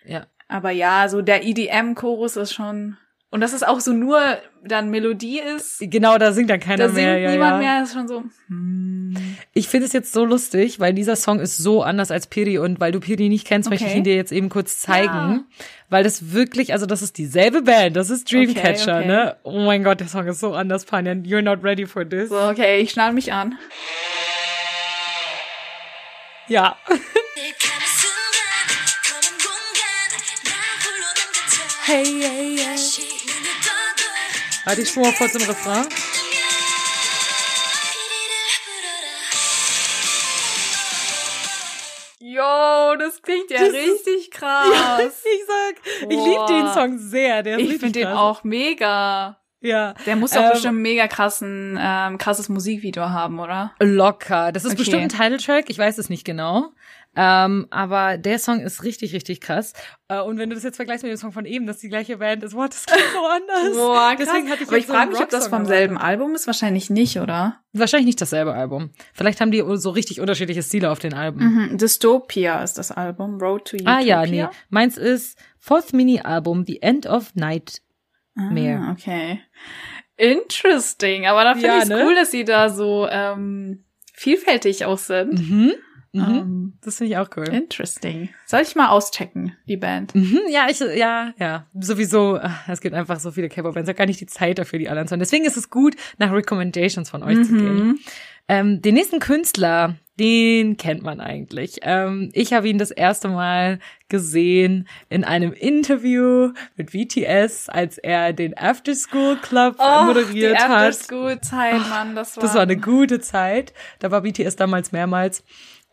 Ja. 0.04 0.26
Aber 0.48 0.70
ja, 0.70 1.08
so 1.08 1.22
der 1.22 1.44
EDM-Chorus 1.44 2.36
ist 2.36 2.52
schon 2.54 2.96
und 3.36 3.42
dass 3.42 3.52
es 3.52 3.62
auch 3.62 3.80
so 3.80 3.92
nur 3.92 4.18
dann 4.64 4.88
Melodie 4.88 5.40
ist. 5.40 5.76
Genau, 5.80 6.16
da 6.16 6.32
singt 6.32 6.48
dann 6.48 6.58
keiner 6.58 6.86
da 6.86 6.92
mehr. 6.94 7.06
Da 7.06 7.12
singt 7.16 7.24
ja, 7.24 7.30
niemand 7.32 7.62
ja. 7.62 7.74
mehr, 7.74 7.82
ist 7.82 7.92
schon 7.92 8.08
so. 8.08 8.24
Hm. 8.48 9.14
Ich 9.52 9.68
finde 9.68 9.84
es 9.84 9.92
jetzt 9.92 10.14
so 10.14 10.24
lustig, 10.24 10.80
weil 10.80 10.94
dieser 10.94 11.16
Song 11.16 11.38
ist 11.38 11.58
so 11.58 11.82
anders 11.82 12.10
als 12.10 12.28
Piri 12.28 12.56
und 12.56 12.80
weil 12.80 12.92
du 12.92 13.00
Piri 13.00 13.28
nicht 13.28 13.46
kennst, 13.46 13.66
okay. 13.66 13.74
möchte 13.74 13.90
ich 13.90 13.94
ihn 13.94 14.04
dir 14.04 14.16
jetzt 14.16 14.32
eben 14.32 14.48
kurz 14.48 14.78
zeigen, 14.78 15.12
ja. 15.12 15.44
weil 15.90 16.02
das 16.02 16.32
wirklich, 16.32 16.72
also 16.72 16.86
das 16.86 17.02
ist 17.02 17.18
dieselbe 17.18 17.60
Band, 17.60 17.94
das 17.94 18.08
ist 18.08 18.32
Dreamcatcher, 18.32 19.00
okay, 19.00 19.04
okay. 19.04 19.06
ne? 19.06 19.36
Oh 19.42 19.66
mein 19.66 19.84
Gott, 19.84 20.00
der 20.00 20.08
Song 20.08 20.26
ist 20.26 20.40
so 20.40 20.54
anders, 20.54 20.86
Panyan. 20.86 21.24
You're 21.24 21.42
not 21.42 21.62
ready 21.62 21.84
for 21.84 22.08
this. 22.08 22.30
So, 22.30 22.40
okay, 22.40 22.78
ich 22.78 22.90
schnall 22.92 23.12
mich 23.12 23.34
an. 23.34 23.58
Ja. 26.48 26.78
hey, 31.84 32.02
hey, 32.22 32.56
hey. 32.56 33.05
Halt 34.66 34.78
Warte, 34.78 34.82
ich 34.82 34.88
spule 34.88 35.06
mal 35.06 35.14
kurz 35.14 35.34
im 35.36 35.42
Refrain. 35.42 35.86
Yo, 42.18 42.96
das 42.98 43.22
klingt 43.22 43.48
ja 43.50 43.58
das 43.58 43.72
richtig 43.72 44.30
krass. 44.32 44.66
Ja, 44.72 44.98
ich 44.98 45.46
sag, 45.46 46.00
Boah. 46.02 46.10
ich 46.10 46.16
liebe 46.16 46.46
den 46.48 46.74
Song 46.74 46.98
sehr. 46.98 47.44
Der 47.44 47.60
ich 47.60 47.78
finde 47.78 47.92
den 47.92 48.08
auch 48.08 48.42
mega. 48.42 49.38
Ja. 49.60 49.94
Der 50.04 50.16
muss 50.16 50.32
doch 50.32 50.42
ähm, 50.42 50.50
bestimmt 50.50 50.78
mega 50.80 51.06
krassen, 51.06 51.78
ähm, 51.80 52.18
krasses 52.18 52.48
Musikvideo 52.48 53.10
haben, 53.10 53.38
oder? 53.38 53.72
Locker. 53.78 54.50
Das 54.50 54.64
ist 54.64 54.72
okay. 54.72 54.78
bestimmt 54.78 55.02
ein 55.02 55.08
Titeltrack. 55.08 55.70
Ich 55.70 55.78
weiß 55.78 55.98
es 55.98 56.10
nicht 56.10 56.24
genau. 56.24 56.72
Ähm, 57.16 57.66
aber 57.70 58.18
der 58.18 58.38
Song 58.38 58.60
ist 58.60 58.84
richtig, 58.84 59.14
richtig 59.14 59.40
krass. 59.40 59.72
Äh, 60.08 60.20
und 60.20 60.38
wenn 60.38 60.50
du 60.50 60.54
das 60.54 60.64
jetzt 60.64 60.76
vergleichst 60.76 61.02
mit 61.02 61.10
dem 61.12 61.16
Song 61.16 61.32
von 61.32 61.46
eben, 61.46 61.66
dass 61.66 61.78
die 61.78 61.88
gleiche 61.88 62.18
Band 62.18 62.42
ist, 62.44 62.54
wow, 62.54 62.68
das 62.68 62.84
klingt 62.84 63.02
so 63.12 63.24
anders. 63.26 63.76
Boah, 63.76 64.14
krass. 64.16 64.26
Deswegen 64.28 64.50
hatte 64.50 64.62
ich 64.64 64.68
Aber 64.68 64.76
ich 64.78 64.86
so 64.86 64.92
frage 64.92 65.10
mich, 65.12 65.20
ob 65.20 65.30
das 65.30 65.48
vom 65.48 65.64
selben. 65.64 65.96
Album 65.96 66.34
ist. 66.34 66.46
Wahrscheinlich 66.46 66.90
nicht, 66.90 67.18
oder? 67.18 67.60
Wahrscheinlich 67.72 68.06
nicht 68.06 68.20
dasselbe 68.20 68.52
Album. 68.54 68.90
Vielleicht 69.14 69.40
haben 69.40 69.50
die 69.50 69.64
so 69.76 69.90
richtig 69.90 70.20
unterschiedliche 70.20 70.62
Stile 70.62 70.90
auf 70.90 70.98
den 70.98 71.14
Alben. 71.14 71.40
Mhm. 71.70 71.78
Dystopia 71.78 72.62
ist 72.62 72.78
das 72.78 72.92
Album. 72.92 73.38
Road 73.40 73.64
to 73.66 73.76
Utopia. 73.76 73.96
Ah 73.96 74.00
ja, 74.00 74.26
nee. 74.26 74.46
Meins 74.68 74.96
ist 74.98 75.38
Fourth 75.58 75.92
Mini-Album, 75.94 76.64
The 76.66 76.82
End 76.82 77.06
of 77.06 77.34
Night. 77.34 77.80
Ah, 78.36 78.50
mehr. 78.50 78.88
Okay. 78.92 79.40
Interesting, 80.18 81.26
aber 81.26 81.44
da 81.44 81.52
finde 81.52 81.66
Ja, 81.68 81.76
ich 81.78 81.82
es 81.84 81.88
ne? 81.88 82.02
cool, 82.04 82.14
dass 82.14 82.30
sie 82.30 82.44
da 82.44 82.68
so 82.70 83.06
ähm, 83.10 83.84
vielfältig 84.12 84.84
auch 84.84 84.98
sind. 84.98 85.34
Mhm. 85.48 85.72
Mhm. 86.16 86.34
Ähm, 86.34 86.72
Das 86.82 86.96
finde 86.98 87.12
ich 87.12 87.18
auch 87.18 87.28
cool. 87.36 87.48
interesting. 87.48 88.28
Soll 88.46 88.60
ich 88.62 88.74
mal 88.74 88.88
auschecken, 88.88 89.56
die 89.68 89.76
Band? 89.76 90.14
Mhm, 90.14 90.40
ja, 90.50 90.66
ich, 90.70 90.80
ja, 90.80 91.32
ja, 91.38 91.66
sowieso, 91.78 92.38
ach, 92.40 92.68
es 92.68 92.80
gibt 92.80 92.94
einfach 92.94 93.20
so 93.20 93.30
viele 93.30 93.48
K-Pop-Bands, 93.48 93.88
ich 93.88 93.92
habe 93.92 93.98
gar 93.98 94.06
nicht 94.06 94.20
die 94.20 94.26
Zeit 94.26 94.58
dafür, 94.58 94.78
die 94.78 94.88
alle 94.88 95.00
anzuhören. 95.00 95.20
Deswegen 95.20 95.44
ist 95.44 95.56
es 95.56 95.70
gut, 95.70 95.94
nach 96.18 96.32
Recommendations 96.32 97.10
von 97.10 97.22
euch 97.22 97.42
zu 97.44 97.52
gehen. 97.54 97.98
Ähm, 98.48 98.80
den 98.80 98.94
nächsten 98.94 99.18
Künstler, 99.18 99.96
den 100.20 100.76
kennt 100.76 101.02
man 101.02 101.20
eigentlich. 101.20 101.78
Ähm, 101.82 102.30
ich 102.32 102.52
habe 102.52 102.68
ihn 102.68 102.78
das 102.78 102.92
erste 102.92 103.26
Mal 103.26 103.80
gesehen 104.08 104.86
in 105.08 105.24
einem 105.24 105.52
Interview 105.52 106.52
mit 106.76 106.92
BTS, 106.92 107.68
als 107.68 107.98
er 107.98 108.32
den 108.32 108.56
After 108.56 108.94
School 108.94 109.36
Club 109.42 109.76
moderiert 109.78 110.52
die 110.52 110.62
hat. 110.62 110.70
After-School-Zeit, 110.70 111.88
Mann, 111.88 112.14
das 112.14 112.36
war... 112.36 112.42
Das 112.42 112.54
war 112.54 112.62
eine 112.62 112.76
gute 112.76 113.18
Zeit. 113.20 113.72
Da 113.98 114.12
war 114.12 114.20
BTS 114.20 114.54
damals 114.54 114.92
mehrmals. 114.92 115.42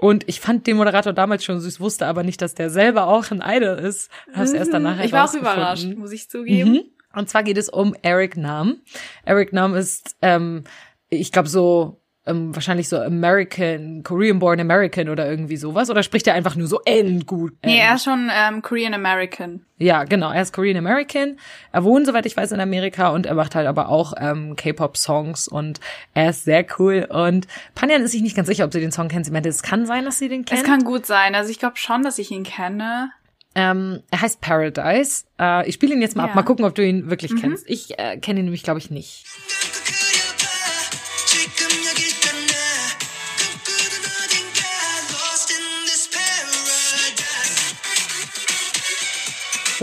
Und 0.03 0.27
ich 0.27 0.41
fand 0.41 0.67
den 0.67 0.75
Moderator 0.75 1.13
damals 1.13 1.45
schon 1.45 1.61
süß, 1.61 1.79
wusste 1.79 2.07
aber 2.07 2.23
nicht, 2.23 2.41
dass 2.41 2.53
der 2.55 2.69
selber 2.69 3.07
auch 3.07 3.31
ein 3.31 3.41
Idol 3.41 3.77
ist. 3.79 4.11
Hab's 4.33 4.51
erst 4.51 4.73
danach 4.73 4.97
Mhm. 4.97 5.03
Ich 5.03 5.13
war 5.13 5.29
auch 5.29 5.33
überrascht, 5.33 5.95
muss 5.95 6.11
ich 6.11 6.29
zugeben. 6.29 6.71
Mhm. 6.73 6.81
Und 7.15 7.29
zwar 7.29 7.41
geht 7.41 7.57
es 7.57 7.69
um 7.69 7.95
Eric 8.01 8.35
Nam. 8.35 8.81
Eric 9.23 9.53
Nam 9.53 9.75
ist, 9.75 10.17
ähm, 10.21 10.65
ich 11.07 11.31
glaube, 11.31 11.47
so 11.47 12.02
ähm, 12.25 12.55
wahrscheinlich 12.55 12.87
so 12.87 12.97
American, 12.97 14.01
Korean-born 14.03 14.59
American 14.59 15.09
oder 15.09 15.29
irgendwie 15.29 15.57
sowas. 15.57 15.89
Oder 15.89 16.03
spricht 16.03 16.25
er 16.27 16.33
einfach 16.33 16.55
nur 16.55 16.67
so 16.67 16.79
N 16.85 17.25
gut? 17.25 17.53
Nee, 17.65 17.79
er 17.79 17.95
ist 17.95 18.05
schon 18.05 18.29
ähm, 18.33 18.61
Korean 18.61 18.93
American. 18.93 19.65
Ja, 19.77 20.05
genau. 20.05 20.31
Er 20.31 20.41
ist 20.41 20.53
Korean 20.53 20.77
American. 20.77 21.37
Er 21.73 21.83
wohnt, 21.83 22.05
soweit 22.05 22.25
ich 22.25 22.37
weiß, 22.37 22.53
in 22.53 22.61
Amerika 22.61 23.09
und 23.09 23.25
er 23.25 23.35
macht 23.35 23.55
halt 23.55 23.67
aber 23.67 23.89
auch 23.89 24.13
ähm, 24.17 24.55
K-Pop-Songs 24.55 25.49
und 25.49 25.81
er 26.13 26.29
ist 26.29 26.45
sehr 26.45 26.65
cool. 26.79 27.05
Und 27.09 27.47
Panjan 27.75 28.01
ist 28.01 28.11
sich 28.11 28.21
nicht 28.21 28.35
ganz 28.37 28.47
sicher, 28.47 28.63
ob 28.63 28.71
sie 28.71 28.79
den 28.79 28.93
Song 28.93 29.09
kennt. 29.09 29.25
Sie 29.25 29.31
meinte, 29.31 29.49
es 29.49 29.61
kann 29.61 29.85
sein, 29.85 30.05
dass 30.05 30.19
sie 30.19 30.29
den 30.29 30.45
kennt. 30.45 30.61
Es 30.61 30.65
kann 30.65 30.85
gut 30.85 31.05
sein. 31.05 31.35
Also 31.35 31.49
ich 31.51 31.59
glaube 31.59 31.75
schon, 31.75 32.03
dass 32.03 32.19
ich 32.19 32.31
ihn 32.31 32.43
kenne. 32.43 33.11
ähm, 33.55 34.01
er 34.11 34.21
heißt 34.21 34.39
Paradise. 34.39 35.25
Äh, 35.39 35.67
ich 35.67 35.75
spiele 35.75 35.93
ihn 35.93 36.01
jetzt 36.01 36.15
mal 36.15 36.23
ab. 36.23 36.29
Ja. 36.29 36.35
Mal 36.35 36.43
gucken, 36.43 36.63
ob 36.63 36.73
du 36.73 36.85
ihn 36.85 37.09
wirklich 37.09 37.35
kennst. 37.35 37.69
Ich 37.69 37.99
äh, 37.99 38.17
kenne 38.17 38.39
ihn 38.39 38.45
nämlich, 38.45 38.63
glaube 38.63 38.79
ich, 38.79 38.89
nicht. 38.89 39.25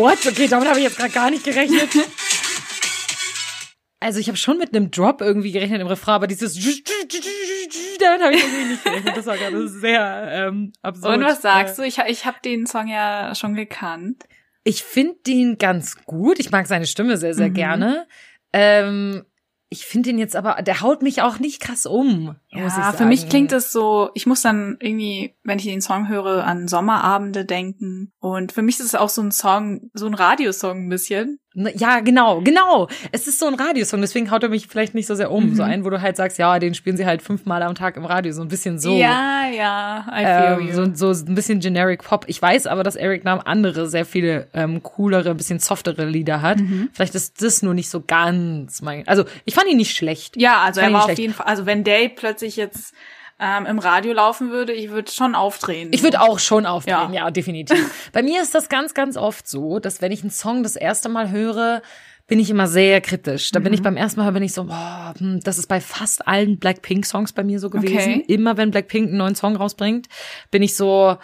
What? 0.00 0.26
Okay, 0.26 0.48
damit 0.48 0.68
habe 0.68 0.78
ich 0.78 0.84
jetzt 0.84 0.96
gerade 0.96 1.12
gar 1.12 1.30
nicht 1.30 1.44
gerechnet. 1.44 1.88
Also 4.02 4.18
ich 4.18 4.28
habe 4.28 4.38
schon 4.38 4.56
mit 4.56 4.74
einem 4.74 4.90
Drop 4.90 5.20
irgendwie 5.20 5.52
gerechnet 5.52 5.80
im 5.82 5.86
Refrain, 5.86 6.14
aber 6.14 6.26
dieses 6.26 6.54
damit 8.00 8.22
habe 8.22 8.34
ich 8.34 8.42
irgendwie 8.42 8.64
nicht 8.70 8.82
gerechnet. 8.84 9.16
Das 9.16 9.26
war 9.26 9.36
gerade 9.36 9.68
sehr 9.68 10.28
ähm, 10.30 10.72
absurd. 10.80 11.16
Und 11.18 11.24
was 11.24 11.42
sagst 11.42 11.78
Äh, 11.78 11.82
du? 11.82 11.88
Ich, 11.88 11.98
ich 11.98 12.24
habe 12.24 12.38
den 12.42 12.66
Song 12.66 12.88
ja 12.88 13.34
schon 13.34 13.54
gekannt. 13.54 14.24
Ich 14.64 14.82
finde 14.82 15.16
den 15.26 15.58
ganz 15.58 16.02
gut. 16.06 16.38
Ich 16.38 16.50
mag 16.50 16.66
seine 16.66 16.86
Stimme 16.86 17.18
sehr, 17.18 17.34
sehr 17.34 17.50
gerne. 17.50 18.06
Ähm, 18.52 19.24
ich 19.72 19.86
finde 19.86 20.10
den 20.10 20.18
jetzt 20.18 20.34
aber, 20.34 20.60
der 20.62 20.80
haut 20.80 21.00
mich 21.00 21.22
auch 21.22 21.38
nicht 21.38 21.60
krass 21.60 21.86
um. 21.86 22.34
Ja, 22.48 22.92
für 22.92 23.06
mich 23.06 23.28
klingt 23.28 23.52
es 23.52 23.70
so, 23.70 24.10
ich 24.14 24.26
muss 24.26 24.42
dann 24.42 24.76
irgendwie, 24.80 25.36
wenn 25.44 25.60
ich 25.60 25.64
den 25.64 25.80
Song 25.80 26.08
höre, 26.08 26.44
an 26.44 26.66
Sommerabende 26.66 27.44
denken. 27.44 28.12
Und 28.18 28.50
für 28.50 28.62
mich 28.62 28.80
ist 28.80 28.86
es 28.86 28.94
auch 28.96 29.08
so 29.08 29.22
ein 29.22 29.30
Song, 29.30 29.90
so 29.94 30.06
ein 30.06 30.14
Radiosong 30.14 30.86
ein 30.86 30.88
bisschen. 30.88 31.38
Ja, 31.54 31.98
genau, 31.98 32.40
genau. 32.42 32.86
Es 33.10 33.26
ist 33.26 33.40
so 33.40 33.46
ein 33.46 33.54
Radiosong, 33.54 34.00
deswegen 34.00 34.30
haut 34.30 34.44
er 34.44 34.48
mich 34.50 34.68
vielleicht 34.68 34.94
nicht 34.94 35.08
so 35.08 35.16
sehr 35.16 35.32
um. 35.32 35.50
Mhm. 35.50 35.54
So 35.56 35.64
einen, 35.64 35.84
wo 35.84 35.90
du 35.90 36.00
halt 36.00 36.16
sagst, 36.16 36.38
ja, 36.38 36.58
den 36.60 36.74
spielen 36.74 36.96
sie 36.96 37.06
halt 37.06 37.22
fünfmal 37.22 37.62
am 37.64 37.74
Tag 37.74 37.96
im 37.96 38.04
Radio, 38.04 38.32
so 38.32 38.40
ein 38.42 38.46
bisschen 38.48 38.78
so. 38.78 38.96
Ja, 38.96 39.48
ja, 39.52 40.06
I 40.08 40.24
feel 40.58 40.58
Ähm, 40.60 40.68
you. 40.68 40.94
so, 40.94 41.12
so 41.12 41.24
ein 41.24 41.34
bisschen 41.34 41.58
generic 41.58 42.04
Pop. 42.04 42.24
Ich 42.28 42.40
weiß 42.40 42.68
aber, 42.68 42.84
dass 42.84 42.94
Eric 42.94 43.24
Nam 43.24 43.40
andere, 43.44 43.88
sehr 43.88 44.04
viele 44.04 44.46
ähm, 44.54 44.80
coolere, 44.84 45.30
ein 45.30 45.36
bisschen 45.36 45.58
softere 45.58 46.04
Lieder 46.04 46.40
hat. 46.40 46.60
Mhm. 46.60 46.88
Vielleicht 46.92 47.16
ist 47.16 47.42
das 47.42 47.62
nur 47.62 47.74
nicht 47.74 47.90
so 47.90 48.00
ganz 48.06 48.80
mein. 48.80 49.08
Also 49.08 49.24
ich 49.44 49.54
fand 49.54 49.68
ihn 49.68 49.76
nicht 49.76 49.96
schlecht. 49.96 50.36
ja, 50.36 50.58
also 50.62 50.80
er 50.80 50.92
war 50.92 51.00
auf 51.00 51.04
schlecht. 51.06 51.18
jeden 51.18 51.34
Fall, 51.34 51.46
also 51.46 51.66
wenn 51.66 51.82
Day 51.82 52.08
plötzlich 52.08 52.54
jetzt 52.54 52.94
ähm, 53.40 53.66
im 53.66 53.78
Radio 53.78 54.12
laufen 54.12 54.50
würde, 54.50 54.72
ich 54.72 54.90
würde 54.90 55.10
schon 55.10 55.34
aufdrehen. 55.34 55.88
Ich 55.92 56.02
würde 56.02 56.20
auch 56.20 56.38
schon 56.38 56.66
aufdrehen, 56.66 57.12
Ja. 57.12 57.26
ja. 57.26 57.30
definitiv. 57.30 57.90
Bei 58.12 58.22
mir 58.22 58.42
ist 58.42 58.54
das 58.54 58.68
ganz, 58.68 58.94
ganz 58.94 59.16
oft 59.16 59.48
so, 59.48 59.78
dass 59.78 60.02
wenn 60.02 60.12
ich 60.12 60.22
einen 60.22 60.30
Song 60.30 60.62
das 60.62 60.76
erste 60.76 61.08
Mal 61.08 61.30
höre, 61.30 61.82
bin 62.26 62.38
ich 62.38 62.48
immer 62.50 62.68
sehr 62.68 63.00
kritisch. 63.00 63.50
Da 63.50 63.58
bin 63.58 63.72
Mhm. 63.72 63.74
ich 63.74 63.82
beim 63.82 63.96
ersten 63.96 64.20
Mal 64.20 64.30
bin 64.30 64.42
ich 64.44 64.52
so, 64.52 64.64
boah, 64.64 65.14
hm, 65.18 65.40
das 65.42 65.58
ist 65.58 65.66
bei 65.66 65.80
fast 65.80 66.28
allen 66.28 66.58
Blackpink-Songs 66.58 67.32
bei 67.32 67.42
mir 67.42 67.58
so 67.58 67.70
gewesen. 67.70 67.96
Okay. 67.96 68.24
Immer 68.28 68.56
wenn 68.56 68.70
Blackpink 68.70 69.08
einen 69.08 69.16
neuen 69.16 69.34
Song 69.34 69.56
rausbringt, 69.56 70.06
bin 70.52 70.62
ich 70.62 70.76
so, 70.76 71.16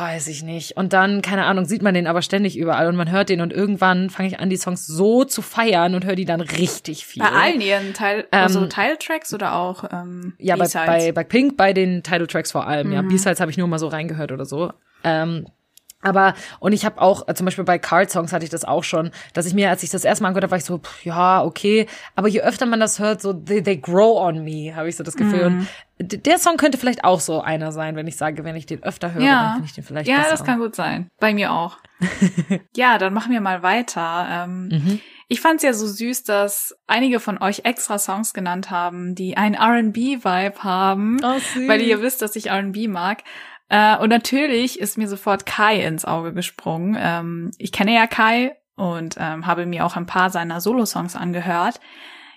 weiß 0.00 0.28
ich 0.28 0.42
nicht. 0.42 0.76
Und 0.76 0.92
dann, 0.92 1.22
keine 1.22 1.44
Ahnung, 1.44 1.64
sieht 1.64 1.82
man 1.82 1.94
den 1.94 2.06
aber 2.06 2.22
ständig 2.22 2.56
überall 2.56 2.88
und 2.88 2.96
man 2.96 3.10
hört 3.10 3.28
den 3.28 3.40
und 3.40 3.52
irgendwann 3.52 4.10
fange 4.10 4.28
ich 4.28 4.40
an, 4.40 4.50
die 4.50 4.56
Songs 4.56 4.86
so 4.86 5.24
zu 5.24 5.42
feiern 5.42 5.94
und 5.94 6.04
höre 6.04 6.16
die 6.16 6.24
dann 6.24 6.40
richtig 6.40 7.06
viel. 7.06 7.22
bei 7.22 7.30
allen 7.30 7.60
ihren 7.60 7.94
Teil, 7.94 8.26
also 8.30 8.66
Teiltracks 8.66 9.32
oder 9.34 9.54
auch 9.54 9.84
ähm, 9.92 10.34
Ja, 10.38 10.56
bei, 10.56 10.66
bei, 10.72 11.12
bei 11.12 11.24
Pink, 11.24 11.56
bei 11.56 11.72
den 11.72 12.02
Title 12.02 12.26
Tracks 12.26 12.50
vor 12.50 12.66
allem. 12.66 12.88
Mhm. 12.88 12.92
Ja, 12.94 13.02
B-Sides 13.02 13.40
habe 13.40 13.50
ich 13.50 13.58
nur 13.58 13.68
mal 13.68 13.78
so 13.78 13.88
reingehört 13.88 14.32
oder 14.32 14.44
so. 14.44 14.72
Ähm, 15.04 15.46
aber, 16.02 16.34
und 16.58 16.72
ich 16.72 16.84
habe 16.84 17.00
auch, 17.00 17.28
äh, 17.28 17.34
zum 17.34 17.44
Beispiel 17.44 17.64
bei 17.64 17.78
Card-Songs 17.78 18.32
hatte 18.32 18.44
ich 18.44 18.50
das 18.50 18.64
auch 18.64 18.84
schon, 18.84 19.10
dass 19.34 19.46
ich 19.46 19.54
mir, 19.54 19.70
als 19.70 19.82
ich 19.82 19.90
das 19.90 20.04
erste 20.04 20.22
Mal 20.22 20.28
angehört 20.28 20.44
habe, 20.44 20.50
war 20.52 20.58
ich 20.58 20.64
so, 20.64 20.78
pff, 20.78 21.04
ja, 21.04 21.42
okay. 21.42 21.86
Aber 22.14 22.28
je 22.28 22.40
öfter 22.40 22.66
man 22.66 22.80
das 22.80 22.98
hört, 22.98 23.20
so, 23.20 23.32
they, 23.32 23.62
they 23.62 23.76
grow 23.76 24.18
on 24.20 24.42
me, 24.44 24.74
habe 24.74 24.88
ich 24.88 24.96
so 24.96 25.04
das 25.04 25.16
Gefühl. 25.16 25.50
Mhm. 25.50 25.66
Und 26.00 26.26
der 26.26 26.38
Song 26.38 26.56
könnte 26.56 26.78
vielleicht 26.78 27.04
auch 27.04 27.20
so 27.20 27.42
einer 27.42 27.72
sein, 27.72 27.94
wenn 27.96 28.06
ich 28.06 28.16
sage, 28.16 28.42
wenn 28.44 28.56
ich 28.56 28.64
den 28.66 28.82
öfter 28.82 29.12
höre, 29.12 29.20
dann 29.20 29.28
ja, 29.28 29.50
finde 29.52 29.66
ich 29.66 29.74
den 29.74 29.84
vielleicht 29.84 30.08
ja, 30.08 30.16
besser. 30.18 30.30
das 30.30 30.44
kann 30.44 30.58
gut 30.58 30.74
sein. 30.74 31.10
Bei 31.20 31.34
mir 31.34 31.52
auch. 31.52 31.76
ja, 32.74 32.96
dann 32.98 33.12
machen 33.12 33.32
wir 33.32 33.40
mal 33.40 33.62
weiter. 33.62 34.26
Ähm, 34.30 34.68
Mhm. 34.70 35.00
Ich 35.32 35.40
fand's 35.40 35.62
ja 35.62 35.72
so 35.72 35.86
süß, 35.86 36.24
dass 36.24 36.76
einige 36.88 37.20
von 37.20 37.40
euch 37.40 37.60
extra 37.64 38.00
Songs 38.00 38.34
genannt 38.34 38.72
haben, 38.72 39.14
die 39.14 39.36
einen 39.36 39.54
R&B-Vibe 39.54 40.64
haben, 40.64 41.20
Oh, 41.22 41.38
weil 41.68 41.82
ihr 41.82 42.02
wisst, 42.02 42.20
dass 42.22 42.34
ich 42.34 42.48
R&B 42.48 42.88
mag. 42.88 43.22
Äh, 43.70 43.96
und 43.98 44.10
natürlich 44.10 44.78
ist 44.78 44.98
mir 44.98 45.08
sofort 45.08 45.46
Kai 45.46 45.80
ins 45.82 46.04
Auge 46.04 46.34
gesprungen. 46.34 46.96
Ähm, 47.00 47.50
ich 47.56 47.72
kenne 47.72 47.94
ja 47.94 48.06
Kai 48.06 48.56
und 48.76 49.16
ähm, 49.18 49.46
habe 49.46 49.64
mir 49.64 49.86
auch 49.86 49.96
ein 49.96 50.06
paar 50.06 50.28
seiner 50.30 50.60
Solo-Songs 50.60 51.16
angehört. 51.16 51.80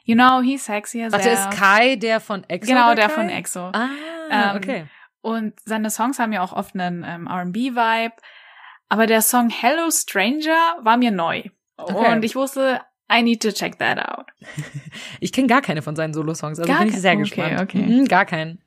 You 0.06 0.16
know, 0.16 0.42
he's 0.42 0.66
sexy 0.66 1.02
as 1.04 1.12
Warte, 1.12 1.30
ist 1.30 1.52
Kai 1.52 1.96
der 1.96 2.20
von 2.20 2.44
EXO? 2.48 2.68
Genau, 2.72 2.94
der 2.94 3.08
Kai? 3.08 3.14
von 3.14 3.30
EXO. 3.30 3.72
Ah, 3.74 3.90
Ähm, 4.30 4.58
okay. 4.58 4.86
Und 5.22 5.54
seine 5.66 5.90
Songs 5.90 6.20
haben 6.20 6.34
ja 6.34 6.42
auch 6.42 6.54
oft 6.54 6.76
einen 6.76 7.04
ähm, 7.08 7.28
R&B-Vibe. 7.28 8.14
Aber 8.90 9.08
der 9.08 9.22
Song 9.22 9.50
Hello 9.50 9.90
Stranger 9.90 10.76
war 10.82 10.98
mir 10.98 11.12
neu. 11.12 11.44
Okay. 11.78 12.12
Und 12.12 12.24
ich 12.24 12.36
wusste, 12.36 12.82
I 13.12 13.24
need 13.24 13.42
to 13.42 13.52
check 13.52 13.80
that 13.80 13.98
out. 13.98 14.28
Ich 15.20 15.32
kenne 15.32 15.48
gar 15.48 15.62
keine 15.62 15.82
von 15.82 15.96
seinen 15.96 16.14
Solo-Songs, 16.14 16.60
also 16.60 16.70
Gar 16.72 16.82
bin 16.82 16.90
ich 16.90 17.00
sehr 17.00 17.14
okay, 17.14 17.22
gespannt. 17.22 17.62
okay. 17.62 17.78
Mhm, 17.82 18.06
gar 18.08 18.26
keinen. 18.26 18.62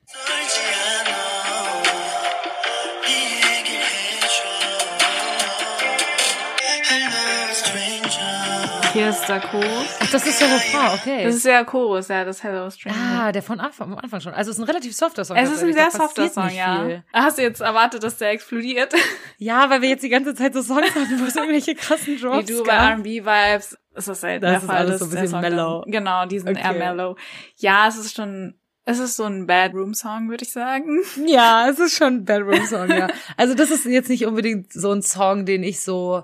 Hier 8.97 9.09
ist 9.09 9.27
der 9.27 9.39
Chorus. 9.41 9.97
Ach, 9.99 10.09
das 10.11 10.25
ist 10.25 10.41
der 10.41 10.47
Refrain, 10.55 10.93
okay. 10.99 11.23
Das 11.23 11.35
ist 11.35 11.45
der 11.45 11.63
Chorus, 11.65 12.07
ja, 12.07 12.25
das 12.25 12.41
Hello 12.41 12.67
Stranger. 12.71 12.97
Ah, 12.97 13.31
der 13.31 13.43
von 13.43 13.59
Anfang, 13.59 13.91
am 13.91 13.99
Anfang 13.99 14.21
schon. 14.21 14.33
Also 14.33 14.49
es 14.49 14.57
ist 14.57 14.63
ein 14.63 14.65
relativ 14.67 14.95
softer 14.95 15.23
Song. 15.23 15.37
es 15.37 15.51
ist 15.51 15.61
ein 15.63 15.71
sehr 15.71 15.91
softer 15.91 16.27
Song, 16.29 16.49
ja. 16.49 16.83
viel. 16.83 17.03
Hast 17.13 17.37
du 17.37 17.43
jetzt 17.43 17.61
erwartet, 17.61 18.01
dass 18.01 18.17
der 18.17 18.31
explodiert? 18.31 18.93
Ja, 19.39 19.69
weil 19.69 19.83
wir 19.83 19.89
jetzt 19.89 20.01
die 20.03 20.09
ganze 20.09 20.33
Zeit 20.33 20.55
so 20.55 20.63
Songs 20.63 20.95
hatten, 20.95 21.19
wo 21.19 21.25
es 21.25 21.35
irgendwelche 21.35 21.75
krassen 21.75 22.15
Wie 22.15 22.19
Drops 22.19 22.47
du 22.47 22.63
bei. 22.63 22.73
R&B-Vibes 22.73 23.77
ist 23.93 24.07
das 24.07 24.21
selten 24.21 24.41
Das 24.41 24.49
der 24.51 24.57
ist 24.61 24.65
Fall. 24.65 24.75
alles 24.77 24.99
so 24.99 25.05
ein 25.05 25.11
bisschen 25.11 25.31
dann- 25.31 25.41
mellow. 25.41 25.83
Genau, 25.85 26.25
die 26.25 26.39
sind 26.39 26.57
eher 26.57 26.69
Okay. 26.71 26.79
mellow. 26.79 27.15
Ja, 27.57 27.87
es 27.87 27.97
ist 27.97 28.15
schon, 28.15 28.55
es 28.83 28.97
ist 28.97 29.15
so 29.15 29.25
ein 29.25 29.45
Bad 29.45 29.75
Room 29.75 29.93
Song, 29.93 30.27
würde 30.31 30.43
ich 30.43 30.51
sagen. 30.51 31.01
Ja, 31.27 31.69
es 31.69 31.77
ist 31.77 31.95
schon 31.95 32.15
ein 32.15 32.25
Bedroom-Song, 32.25 32.89
ja. 32.89 33.09
Also 33.37 33.53
das 33.53 33.69
ist 33.69 33.85
jetzt 33.85 34.09
nicht 34.09 34.25
unbedingt 34.25 34.73
so 34.73 34.91
ein 34.91 35.03
Song, 35.03 35.45
den 35.45 35.61
ich 35.61 35.81
so 35.81 36.23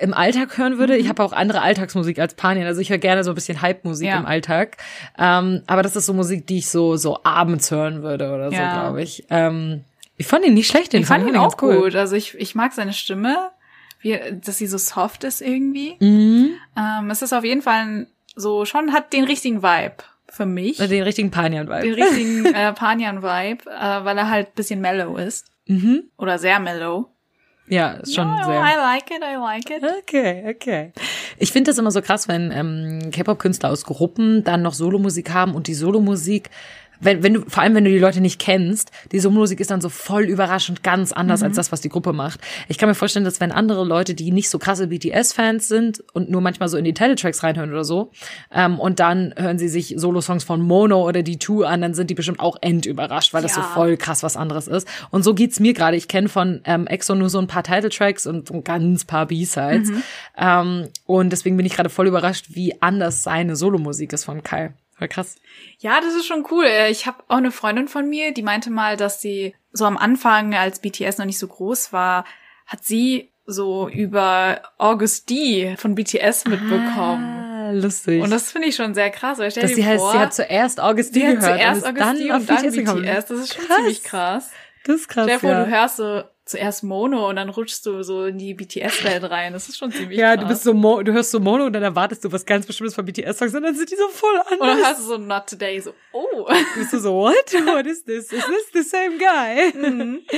im 0.00 0.14
Alltag 0.14 0.56
hören 0.58 0.78
würde. 0.78 0.94
Mhm. 0.94 1.00
Ich 1.00 1.08
habe 1.08 1.22
auch 1.22 1.32
andere 1.32 1.62
Alltagsmusik 1.62 2.18
als 2.18 2.34
Panien. 2.34 2.66
Also 2.66 2.80
ich 2.80 2.90
höre 2.90 2.98
gerne 2.98 3.24
so 3.24 3.30
ein 3.32 3.34
bisschen 3.34 3.60
Hype-Musik 3.62 4.06
Ja. 4.08 4.18
im 4.18 4.26
Alltag. 4.26 4.76
Ähm, 5.18 5.62
aber 5.66 5.82
das 5.82 5.96
ist 5.96 6.06
so 6.06 6.14
Musik, 6.14 6.46
die 6.46 6.58
ich 6.58 6.68
so 6.68 6.96
so 6.96 7.20
abends 7.24 7.70
hören 7.70 8.02
würde 8.02 8.32
oder 8.32 8.50
so, 8.50 8.56
Ja. 8.56 8.72
glaube 8.82 9.02
ich. 9.02 9.24
Ähm, 9.30 9.84
ich 10.16 10.26
fand 10.26 10.44
ihn 10.44 10.54
nicht 10.54 10.68
schlecht, 10.68 10.92
den 10.92 11.02
Ich 11.02 11.06
fand 11.06 11.24
Song. 11.24 11.32
ihn 11.34 11.38
auch 11.38 11.56
gut. 11.56 11.94
Also 11.96 12.16
ich, 12.16 12.34
ich 12.34 12.54
mag 12.54 12.72
seine 12.72 12.92
Stimme, 12.92 13.50
wie, 14.00 14.18
dass 14.44 14.58
sie 14.58 14.66
so 14.66 14.78
soft 14.78 15.24
ist 15.24 15.40
irgendwie. 15.40 15.96
Mhm. 16.00 16.50
Ähm, 16.76 17.10
es 17.10 17.22
ist 17.22 17.32
auf 17.32 17.44
jeden 17.44 17.62
Fall 17.62 18.06
so 18.36 18.64
schon 18.64 18.92
hat 18.92 19.12
den 19.12 19.24
richtigen 19.24 19.62
Vibe 19.62 19.96
für 20.28 20.46
mich. 20.46 20.76
Den 20.76 21.02
richtigen 21.02 21.30
Panian-Vibe. 21.30 21.82
Den 21.82 21.94
richtigen 21.94 22.44
äh, 22.54 22.72
Panian-Vibe, 22.72 23.64
äh, 23.70 24.04
weil 24.04 24.16
er 24.18 24.30
halt 24.30 24.54
bisschen 24.54 24.80
mellow 24.80 25.16
ist. 25.16 25.46
Mhm. 25.66 26.04
Oder 26.16 26.38
sehr 26.38 26.60
mellow. 26.60 27.08
Ja, 27.68 27.92
ist 27.92 28.14
schon 28.14 28.26
Oh, 28.28 28.44
sehr. 28.44 28.60
I 28.60 28.76
like 28.76 29.10
it, 29.10 29.22
I 29.22 29.36
like 29.36 29.70
it. 29.70 29.82
Okay, 30.02 30.44
okay. 30.48 30.92
Ich 31.38 31.52
finde 31.52 31.70
das 31.70 31.78
immer 31.78 31.90
so 31.90 32.00
krass, 32.02 32.28
wenn 32.28 32.50
ähm, 32.52 33.10
K-Pop-Künstler 33.10 33.70
aus 33.70 33.84
Gruppen 33.84 34.44
dann 34.44 34.62
noch 34.62 34.74
Solomusik 34.74 35.32
haben 35.32 35.54
und 35.54 35.66
die 35.66 35.74
Solomusik, 35.74 36.50
wenn, 37.00 37.22
wenn 37.22 37.34
du, 37.34 37.42
vor 37.48 37.62
allem 37.62 37.74
wenn 37.74 37.84
du 37.84 37.90
die 37.90 37.98
Leute 37.98 38.20
nicht 38.20 38.38
kennst, 38.38 38.90
die 39.12 39.20
Solomusik 39.20 39.60
ist 39.60 39.70
dann 39.70 39.80
so 39.80 39.88
voll 39.88 40.24
überraschend 40.24 40.82
ganz 40.82 41.12
anders 41.12 41.42
als 41.42 41.56
das, 41.56 41.72
was 41.72 41.80
die 41.80 41.88
Gruppe 41.88 42.12
macht. 42.12 42.40
Ich 42.68 42.78
kann 42.78 42.88
mir 42.88 42.94
vorstellen, 42.94 43.24
dass 43.24 43.40
wenn 43.40 43.52
andere 43.52 43.84
Leute, 43.84 44.14
die 44.14 44.30
nicht 44.30 44.50
so 44.50 44.58
krasse 44.58 44.88
BTS-Fans 44.88 45.68
sind 45.68 46.02
und 46.12 46.30
nur 46.30 46.40
manchmal 46.40 46.68
so 46.68 46.76
in 46.76 46.84
die 46.84 46.94
Title-Tracks 46.94 47.42
reinhören 47.42 47.70
oder 47.70 47.84
so, 47.84 48.10
ähm, 48.52 48.78
und 48.78 49.00
dann 49.00 49.34
hören 49.36 49.58
sie 49.58 49.68
sich 49.68 49.94
Solo-Songs 49.96 50.44
von 50.44 50.60
Mono 50.60 51.06
oder 51.06 51.20
D2 51.20 51.64
an, 51.64 51.80
dann 51.80 51.94
sind 51.94 52.10
die 52.10 52.14
bestimmt 52.14 52.40
auch 52.40 52.56
endüberrascht, 52.60 53.34
weil 53.34 53.42
das 53.42 53.54
so 53.54 53.62
voll 53.62 53.96
krass 53.96 54.22
was 54.22 54.36
anderes 54.36 54.68
ist. 54.68 54.88
Und 55.10 55.22
so 55.22 55.34
geht's 55.34 55.60
mir 55.60 55.74
gerade. 55.74 55.96
Ich 55.96 56.08
kenne 56.08 56.28
von 56.28 56.60
ähm, 56.64 56.86
EXO 56.86 57.14
nur 57.14 57.30
so 57.30 57.38
ein 57.38 57.46
paar 57.46 57.62
Title-Tracks 57.62 58.26
und 58.26 58.48
so 58.48 58.54
ein 58.54 58.64
ganz 58.64 59.04
paar 59.04 59.26
B-Sides. 59.26 59.90
Ähm, 60.36 60.88
und 61.06 61.30
deswegen 61.30 61.56
bin 61.56 61.66
ich 61.66 61.74
gerade 61.74 61.88
voll 61.88 62.06
überrascht, 62.06 62.46
wie 62.50 62.80
anders 62.80 63.22
seine 63.22 63.56
Solomusik 63.56 64.12
ist 64.12 64.24
von 64.24 64.42
Kai. 64.42 64.72
Voll 64.98 65.08
krass. 65.08 65.36
Ja, 65.78 66.00
das 66.00 66.14
ist 66.14 66.26
schon 66.26 66.44
cool. 66.50 66.64
Äh, 66.66 66.90
Ich 66.90 67.06
habe 67.06 67.22
auch 67.28 67.36
eine 67.36 67.50
Freundin 67.52 67.88
von 67.88 68.08
mir, 68.08 68.32
die 68.32 68.42
meinte 68.42 68.70
mal, 68.70 68.96
dass 68.96 69.20
sie 69.20 69.54
so 69.72 69.84
am 69.84 69.96
Anfang, 69.96 70.54
als 70.54 70.80
BTS 70.80 71.18
noch 71.18 71.26
nicht 71.26 71.38
so 71.38 71.46
groß 71.46 71.92
war, 71.92 72.24
hat 72.66 72.84
sie 72.84 73.30
so 73.46 73.88
über 73.88 74.60
August 74.76 75.30
D 75.30 75.74
von 75.78 75.94
BTS 75.94 76.46
mitbekommen. 76.46 77.24
Ah, 77.24 77.70
lustig. 77.72 78.22
Und 78.22 78.30
das 78.30 78.50
finde 78.50 78.68
ich 78.68 78.76
schon 78.76 78.92
sehr 78.94 79.10
krass. 79.10 79.38
Weil 79.38 79.50
stell 79.50 79.62
dass 79.62 79.70
dir 79.70 79.76
sie 79.76 79.86
heißt, 79.86 80.00
vor, 80.02 80.12
sie 80.12 80.18
hat 80.18 80.34
zuerst 80.34 80.80
August 80.80 81.14
D 81.16 81.20
sie 81.20 81.26
hat 81.28 81.40
gehört 81.40 81.56
zuerst 81.58 81.82
und 81.86 81.88
August 81.88 82.20
D 82.20 82.28
dann 82.28 82.36
und 82.42 82.50
auf 82.50 82.62
dann 82.62 83.02
BTS. 83.04 83.26
Das 83.26 83.38
ist 83.38 83.54
schon 83.54 83.64
Krass. 83.66 83.76
ziemlich 83.76 84.02
krass. 84.04 84.50
Das 84.84 84.96
ist 84.96 85.08
krass, 85.08 85.24
Stell 85.24 85.36
dir 85.36 85.40
vor, 85.40 85.50
ja. 85.50 85.64
du 85.64 85.70
hörst 85.70 85.96
so 85.96 86.22
zuerst 86.48 86.82
Mono 86.84 87.28
und 87.28 87.36
dann 87.36 87.48
rutschst 87.48 87.84
du 87.86 88.02
so 88.02 88.24
in 88.26 88.38
die 88.38 88.54
BTS-Welt 88.54 89.24
rein. 89.30 89.52
Das 89.52 89.68
ist 89.68 89.76
schon 89.78 89.92
ziemlich 89.92 90.18
ja, 90.18 90.34
krass. 90.34 90.42
du 90.44 90.48
bist 90.48 90.62
so 90.64 90.74
Mo 90.74 91.02
du 91.02 91.12
hörst 91.12 91.30
so 91.30 91.40
Mono 91.40 91.66
und 91.66 91.72
dann 91.72 91.82
erwartest 91.82 92.24
du 92.24 92.32
was 92.32 92.44
ganz 92.44 92.66
Bestimmtes 92.66 92.94
von 92.94 93.04
BTS-Songs 93.04 93.54
und 93.54 93.62
dann 93.62 93.74
sind 93.74 93.90
die 93.90 93.96
so 93.96 94.08
voll 94.08 94.34
Und 94.50 94.60
dann 94.60 94.70
anders. 94.70 94.86
hörst 94.88 95.00
du 95.00 95.04
so 95.04 95.18
Not 95.18 95.46
Today, 95.46 95.80
so, 95.80 95.92
oh. 96.12 96.46
Du 96.48 96.80
bist 96.80 96.92
du 96.92 96.98
so, 96.98 97.14
what? 97.14 97.34
What 97.66 97.86
is 97.86 98.04
this? 98.04 98.32
Is 98.32 98.44
this 98.44 98.70
the 98.72 98.82
same 98.82 99.18
guy? 99.18 99.72
Mhm. 99.78 100.20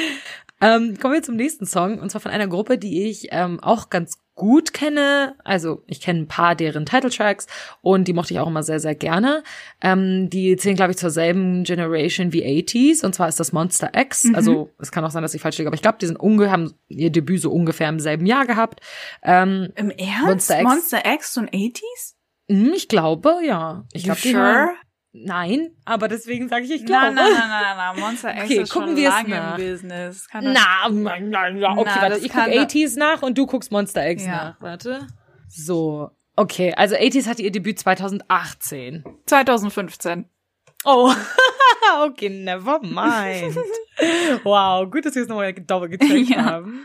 Ähm, 0.62 0.98
kommen 0.98 1.14
wir 1.14 1.22
zum 1.22 1.36
nächsten 1.36 1.64
Song, 1.64 2.00
und 2.00 2.10
zwar 2.10 2.20
von 2.20 2.30
einer 2.32 2.46
Gruppe, 2.46 2.76
die 2.76 3.08
ich 3.08 3.28
ähm, 3.30 3.60
auch 3.60 3.88
ganz 3.88 4.18
gut 4.40 4.73
kenne. 4.73 5.35
Also 5.44 5.82
ich 5.87 6.00
kenne 6.00 6.20
ein 6.20 6.26
paar 6.26 6.54
deren 6.54 6.87
Titeltracks 6.87 7.47
und 7.82 8.09
die 8.09 8.14
mochte 8.14 8.32
ich 8.32 8.40
auch 8.40 8.47
immer 8.47 8.62
sehr, 8.62 8.80
sehr 8.80 8.94
gerne. 8.94 9.42
Ähm, 9.82 10.30
die 10.30 10.56
zählen, 10.56 10.76
glaube 10.76 10.92
ich, 10.92 10.97
zur 10.97 11.11
selben 11.11 11.62
Generation 11.64 12.32
wie 12.32 12.42
80s, 12.42 13.04
und 13.04 13.14
zwar 13.14 13.28
ist 13.28 13.38
das 13.38 13.52
Monster 13.52 13.90
X. 13.94 14.26
Also 14.32 14.70
es 14.78 14.90
kann 14.90 15.04
auch 15.04 15.11
sein, 15.11 15.23
dass 15.23 15.35
ich 15.35 15.42
falsch 15.42 15.59
liege, 15.59 15.68
aber 15.68 15.75
ich 15.75 15.82
glaube, 15.82 15.99
die 16.00 16.06
sind 16.06 16.18
unge 16.18 16.50
haben 16.50 16.73
ihr 16.88 17.11
Debüt 17.11 17.42
so 17.42 17.50
ungefähr 17.50 17.90
im 17.90 18.00
selben 18.00 18.25
Jahr 18.25 18.47
gehabt. 18.47 18.80
Ähm, 19.23 19.73
Im 19.76 19.90
Ernst? 19.90 20.25
Monster 20.25 20.61
X. 20.61 20.64
Monster 20.64 21.02
X 21.04 21.37
und 21.37 21.50
80s? 21.50 22.14
hm, 22.49 22.73
ich 22.75 22.88
glaube, 22.88 23.40
ja. 23.47 23.85
Ich 23.92 24.04
glaube, 24.04 24.20
sure? 24.20 24.70
Nein, 25.12 25.70
aber 25.84 26.06
deswegen 26.06 26.48
sage 26.48 26.64
ich, 26.66 26.70
ich 26.70 26.86
glaube. 26.86 27.06
Nein, 27.06 27.14
nein, 27.16 27.32
nein, 27.32 27.48
nein, 27.48 27.76
nein, 27.76 27.76
nein. 27.94 28.00
Monster 28.00 28.30
X 28.34 28.44
Okay, 28.44 28.54
ist 28.62 28.72
gucken 28.72 28.88
schon 28.90 28.96
wir 28.96 29.08
es 29.08 29.14
lange 29.14 29.28
nach. 29.30 29.58
im 29.58 29.64
Business. 29.72 30.28
Kann 30.28 30.44
das- 30.44 30.54
Na, 30.54 30.88
nein, 30.88 31.30
nein, 31.30 31.56
ja, 31.58 31.72
okay, 31.72 31.90
Na, 31.96 32.02
warte, 32.02 32.16
ich 32.18 32.22
guck 32.24 32.32
kann 32.32 32.50
da- 32.52 32.62
80s 32.62 32.96
nach 32.98 33.22
und 33.22 33.36
du 33.36 33.46
guckst 33.46 33.72
Monster 33.72 34.08
X 34.08 34.24
Ja. 34.24 34.30
nach. 34.30 34.60
Warte. 34.60 35.06
So, 35.48 36.10
okay, 36.36 36.72
also 36.76 36.94
80s 36.94 37.26
hatte 37.28 37.42
ihr 37.42 37.50
Debüt 37.50 37.78
2018. 37.80 39.04
2015. 39.26 40.26
Oh, 40.84 41.12
okay, 42.04 42.28
never 42.30 42.78
mind. 42.80 43.56
wow, 44.44 44.88
gut, 44.88 45.04
dass 45.06 45.14
wir 45.16 45.22
es 45.22 45.28
nochmal 45.28 45.52
doppelt 45.52 45.98
gecheckt 46.00 46.30
Ja. 46.30 46.44
haben. 46.44 46.84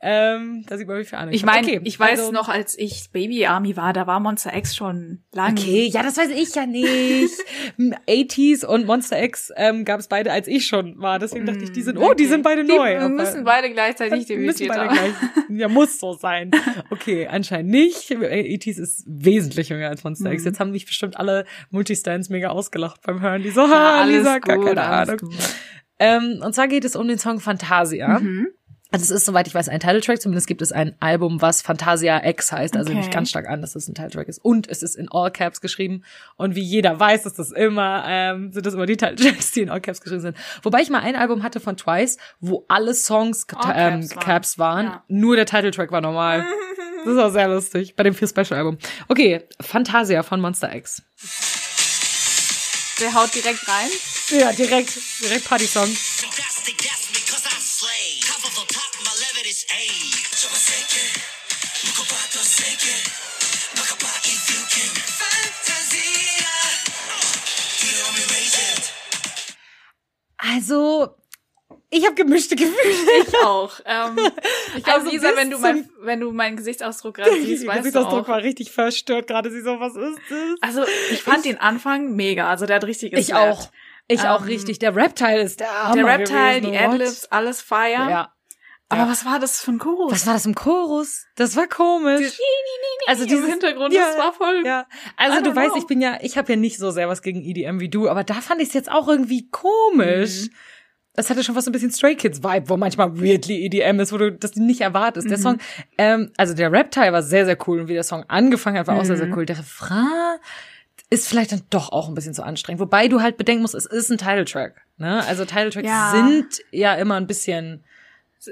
Ähm, 0.00 0.64
da 0.68 0.76
sieht 0.76 0.86
man, 0.86 0.98
wie 0.98 1.04
viel 1.04 1.18
Ahnung 1.18 1.32
Ich 1.34 1.44
meine, 1.44 1.66
okay, 1.66 1.80
ich 1.84 1.98
weiß 1.98 2.20
also- 2.20 2.32
noch, 2.32 2.48
als 2.48 2.78
ich 2.78 3.10
Baby 3.12 3.46
Army 3.46 3.76
war, 3.76 3.92
da 3.92 4.06
war 4.06 4.20
Monster 4.20 4.54
X 4.54 4.76
schon 4.76 5.22
lange. 5.32 5.58
Okay, 5.58 5.86
ja, 5.86 6.02
das 6.02 6.16
weiß 6.18 6.28
ich 6.30 6.54
ja 6.54 6.66
nicht. 6.66 7.32
80s 7.78 8.64
und 8.64 8.86
Monster 8.86 9.22
X 9.22 9.52
ähm, 9.56 9.84
gab 9.84 10.00
es 10.00 10.08
beide, 10.08 10.32
als 10.32 10.48
ich 10.48 10.66
schon 10.66 10.98
war. 10.98 11.18
Deswegen 11.18 11.46
dachte 11.46 11.64
ich, 11.64 11.72
die 11.72 11.82
sind, 11.82 11.96
oh, 11.98 12.14
die 12.14 12.26
sind 12.26 12.42
beide 12.42 12.64
Die 12.64 12.68
neu. 12.76 12.98
Wir 13.00 13.08
müssen 13.08 13.44
beide 13.44 13.70
gleichzeitig 13.70 14.26
debütiert 14.26 14.68
beide 14.68 14.92
gleich. 14.92 15.12
Ja, 15.48 15.68
muss 15.68 15.98
so 15.98 16.12
sein. 16.14 16.50
Okay, 16.90 17.26
anscheinend 17.26 17.70
nicht. 17.70 18.10
ETs 18.10 18.78
ist 18.78 19.04
wesentlich 19.06 19.68
jünger 19.70 19.88
als 19.88 20.04
Monster 20.04 20.28
Mhm. 20.28 20.34
X. 20.34 20.44
Jetzt 20.44 20.60
haben 20.60 20.70
mich 20.72 20.86
bestimmt 20.86 21.16
alle 21.16 21.44
Multistans 21.70 22.28
mega 22.28 22.48
ausgelacht 22.48 23.00
beim 23.02 23.20
Hören. 23.20 23.42
Die 23.42 23.50
so, 23.50 23.62
ha, 23.62 24.02
alles 24.02 24.18
Lisa, 24.18 24.38
gar 24.38 24.56
gut, 24.56 24.66
keine 24.66 24.82
alles 24.82 25.08
Ahnung. 25.22 25.34
Ähm, 25.98 26.40
und 26.44 26.54
zwar 26.54 26.68
geht 26.68 26.84
es 26.84 26.96
um 26.96 27.08
den 27.08 27.18
Song 27.18 27.40
Fantasia. 27.40 28.18
Mhm. 28.20 28.48
Also 28.92 29.02
es 29.04 29.10
ist, 29.10 29.24
soweit 29.26 29.48
ich 29.48 29.54
weiß, 29.54 29.68
ein 29.68 29.80
Titeltrack. 29.80 30.20
Zumindest 30.22 30.46
gibt 30.46 30.62
es 30.62 30.70
ein 30.70 30.94
Album, 31.00 31.42
was 31.42 31.60
Fantasia 31.60 32.24
X 32.24 32.52
heißt. 32.52 32.76
Also 32.76 32.90
Okay. 32.90 33.00
nicht 33.00 33.10
ganz 33.12 33.28
stark 33.30 33.48
an, 33.48 33.60
dass 33.60 33.74
es 33.74 33.88
ein 33.88 33.94
Titeltrack 33.94 34.28
ist. 34.28 34.38
Und 34.44 34.68
es 34.68 34.82
ist 34.82 34.94
in 34.94 35.08
All 35.10 35.30
Caps 35.32 35.60
geschrieben. 35.60 36.04
Und 36.36 36.54
wie 36.54 36.62
jeder 36.62 36.98
weiß, 36.98 37.26
ist 37.26 37.38
das 37.38 37.50
immer, 37.50 38.04
ähm, 38.06 38.52
sind 38.52 38.64
das 38.64 38.74
immer 38.74 38.86
die 38.86 38.96
Titeltracks, 38.96 39.50
die 39.52 39.62
in 39.62 39.70
All 39.70 39.80
Caps 39.80 40.00
geschrieben 40.00 40.20
sind. 40.22 40.36
Wobei 40.62 40.82
ich 40.82 40.90
mal 40.90 41.00
ein 41.00 41.16
Album 41.16 41.42
hatte 41.42 41.58
von 41.58 41.76
Twice, 41.76 42.16
wo 42.40 42.64
alle 42.68 42.94
Songs 42.94 43.46
All 43.56 43.74
ähm, 43.76 44.00
Caps 44.02 44.14
waren. 44.16 44.24
Caps 44.24 44.58
waren. 44.58 44.84
Ja. 44.86 45.04
Nur 45.08 45.36
der 45.36 45.46
Titeltrack 45.46 45.90
war 45.90 46.00
normal. 46.00 46.44
Das 47.04 47.14
ist 47.14 47.20
auch 47.20 47.30
sehr 47.30 47.46
lustig. 47.46 47.94
Bei 47.94 48.02
dem 48.02 48.14
vier 48.16 48.26
Special 48.26 48.54
Album. 48.54 48.78
Okay, 49.06 49.44
Fantasia 49.60 50.24
von 50.24 50.40
Monster 50.40 50.74
X. 50.74 51.02
Der 53.00 53.14
haut 53.14 53.32
direkt 53.32 53.60
rein. 53.68 53.88
Ja, 54.40 54.50
direkt, 54.52 54.98
direkt 55.22 55.44
Party-Song. 55.44 55.88
Also, 70.38 71.16
ich 71.90 72.04
habe 72.04 72.14
gemischte 72.14 72.56
Gefühle. 72.56 72.76
Ich 73.26 73.34
auch. 73.44 73.80
Ähm, 73.84 74.18
ich 74.76 74.84
glaube, 74.84 75.00
Also 75.00 75.10
Lisa, 75.10 75.28
wenn 75.34 75.50
du, 75.50 75.58
mein, 75.58 75.88
wenn 76.00 76.20
du 76.20 76.32
meinen 76.32 76.56
Gesichtsausdruck 76.56 77.14
gerade 77.16 77.32
siehst, 77.42 77.62
weißt 77.66 77.78
du 77.78 77.82
Gesichtsausdruck 77.82 78.24
auch. 78.24 78.28
war 78.28 78.42
richtig 78.42 78.70
verstört 78.70 79.26
gerade. 79.28 79.50
Sie 79.50 79.62
so, 79.62 79.80
was 79.80 79.96
ist 79.96 80.18
das? 80.28 80.38
Also, 80.60 80.84
ich 81.10 81.22
fand 81.22 81.44
den 81.44 81.58
Anfang 81.58 82.14
mega. 82.14 82.48
Also, 82.48 82.66
der 82.66 82.76
hat 82.76 82.84
richtig 82.84 83.12
Ich 83.12 83.18
geslappt. 83.28 83.40
auch. 83.60 83.70
Ich 84.08 84.20
auch 84.22 84.42
Ähm, 84.42 84.46
richtig. 84.48 84.78
Der 84.78 84.94
Rap-Teil 84.94 85.40
ist 85.40 85.58
der 85.60 85.84
Hammer 85.84 85.94
Der 85.96 86.06
Rap-Teil, 86.06 86.60
gewesen. 86.60 86.72
die? 86.72 86.78
Adlibs, 86.78 87.24
alles 87.26 87.60
Fire. 87.60 87.90
Ja. 88.10 88.32
Aber 88.88 89.02
Ja. 89.02 89.08
was 89.08 89.24
war 89.24 89.40
das 89.40 89.60
für 89.60 89.72
ein 89.72 89.78
Chorus? 89.78 90.12
Was 90.12 90.26
war 90.26 90.34
das 90.34 90.46
im 90.46 90.54
Chorus? 90.54 91.26
Das 91.34 91.56
war 91.56 91.66
komisch. 91.66 92.38
also 93.08 93.22
Also 93.22 93.22
im 93.24 93.28
dieses- 93.28 93.50
Hintergrund, 93.50 93.92
ja, 93.92 94.02
das 94.08 94.18
war 94.18 94.32
voll. 94.32 94.62
Ja, 94.64 94.86
also 95.16 95.42
du 95.42 95.50
don't 95.50 95.56
weißt, 95.56 95.70
know. 95.72 95.78
ich 95.80 95.86
bin 95.86 96.00
ja, 96.00 96.18
ich 96.22 96.38
habe 96.38 96.52
ja 96.52 96.56
nicht 96.56 96.78
so 96.78 96.90
sehr 96.92 97.08
was 97.08 97.22
gegen 97.22 97.42
EDM 97.42 97.80
wie 97.80 97.88
du, 97.88 98.08
aber 98.08 98.22
da 98.24 98.34
fand 98.34 98.60
ich 98.62 98.68
es 98.68 98.74
jetzt 98.74 98.90
auch 98.90 99.08
irgendwie 99.08 99.48
komisch. 99.50 100.44
Mhm. 100.46 100.50
Das 101.14 101.30
hatte 101.30 101.42
schon 101.42 101.54
was 101.54 101.64
so 101.64 101.70
ein 101.70 101.72
bisschen 101.72 101.90
Stray 101.90 102.14
Kids 102.14 102.42
Vibe, 102.44 102.68
wo 102.68 102.76
manchmal 102.76 103.18
weirdly 103.20 103.64
EDM 103.64 104.00
ist, 104.00 104.12
wo 104.12 104.18
du 104.18 104.32
das 104.32 104.54
nicht 104.56 104.82
erwartest. 104.82 105.24
Mhm. 105.26 105.30
Der 105.30 105.38
Song, 105.38 105.58
ähm, 105.98 106.30
also 106.36 106.52
der 106.54 106.70
Rap-Teil 106.70 107.12
war 107.12 107.22
sehr, 107.22 107.44
sehr 107.46 107.56
cool 107.66 107.80
und 107.80 107.88
wie 107.88 107.94
der 107.94 108.04
Song 108.04 108.24
angefangen 108.28 108.78
hat, 108.78 108.86
war 108.86 108.96
auch 108.98 109.04
sehr, 109.04 109.16
Mhm. 109.16 109.20
sehr 109.20 109.36
cool. 109.36 109.46
Der 109.46 109.58
Refrain 109.58 110.38
ist 111.10 111.26
vielleicht 111.28 111.52
dann 111.52 111.62
doch 111.70 111.90
auch 111.90 112.08
ein 112.08 112.14
bisschen 112.14 112.34
zu 112.34 112.42
anstrengend. 112.44 112.80
Wobei 112.80 113.08
du 113.08 113.20
halt 113.22 113.36
bedenken 113.36 113.62
musst, 113.62 113.74
es 113.74 113.86
ist 113.86 114.10
ein 114.10 114.18
Title-Track. 114.18 114.74
Ne? 114.98 115.24
Also 115.26 115.44
Title-Tracks 115.44 115.86
Ja. 115.88 116.10
sind 116.12 116.60
ja 116.70 116.94
immer 116.94 117.14
ein 117.16 117.26
bisschen, 117.26 117.82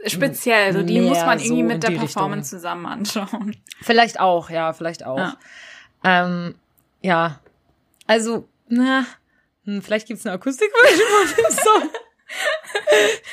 Speziell. 0.06 0.66
Also, 0.66 0.82
die 0.82 1.00
muss 1.00 1.24
man 1.24 1.38
so 1.38 1.44
irgendwie 1.44 1.60
in 1.60 1.66
mit 1.66 1.82
der 1.82 1.90
Performance 1.90 2.50
zusammen 2.50 2.86
anschauen. 2.86 3.56
vielleicht 3.82 4.18
auch, 4.18 4.50
ja, 4.50 4.72
vielleicht 4.72 5.04
auch. 5.04 5.18
Ja. 5.18 5.36
Ähm, 6.02 6.54
ja. 7.00 7.40
Also, 8.06 8.48
na, 8.68 9.06
hm, 9.64 9.82
vielleicht 9.82 10.08
gibt's 10.08 10.26
eine 10.26 10.34
Akustikversion 10.34 11.08
von 11.08 11.36
dem 11.36 11.52
Song. 11.52 11.90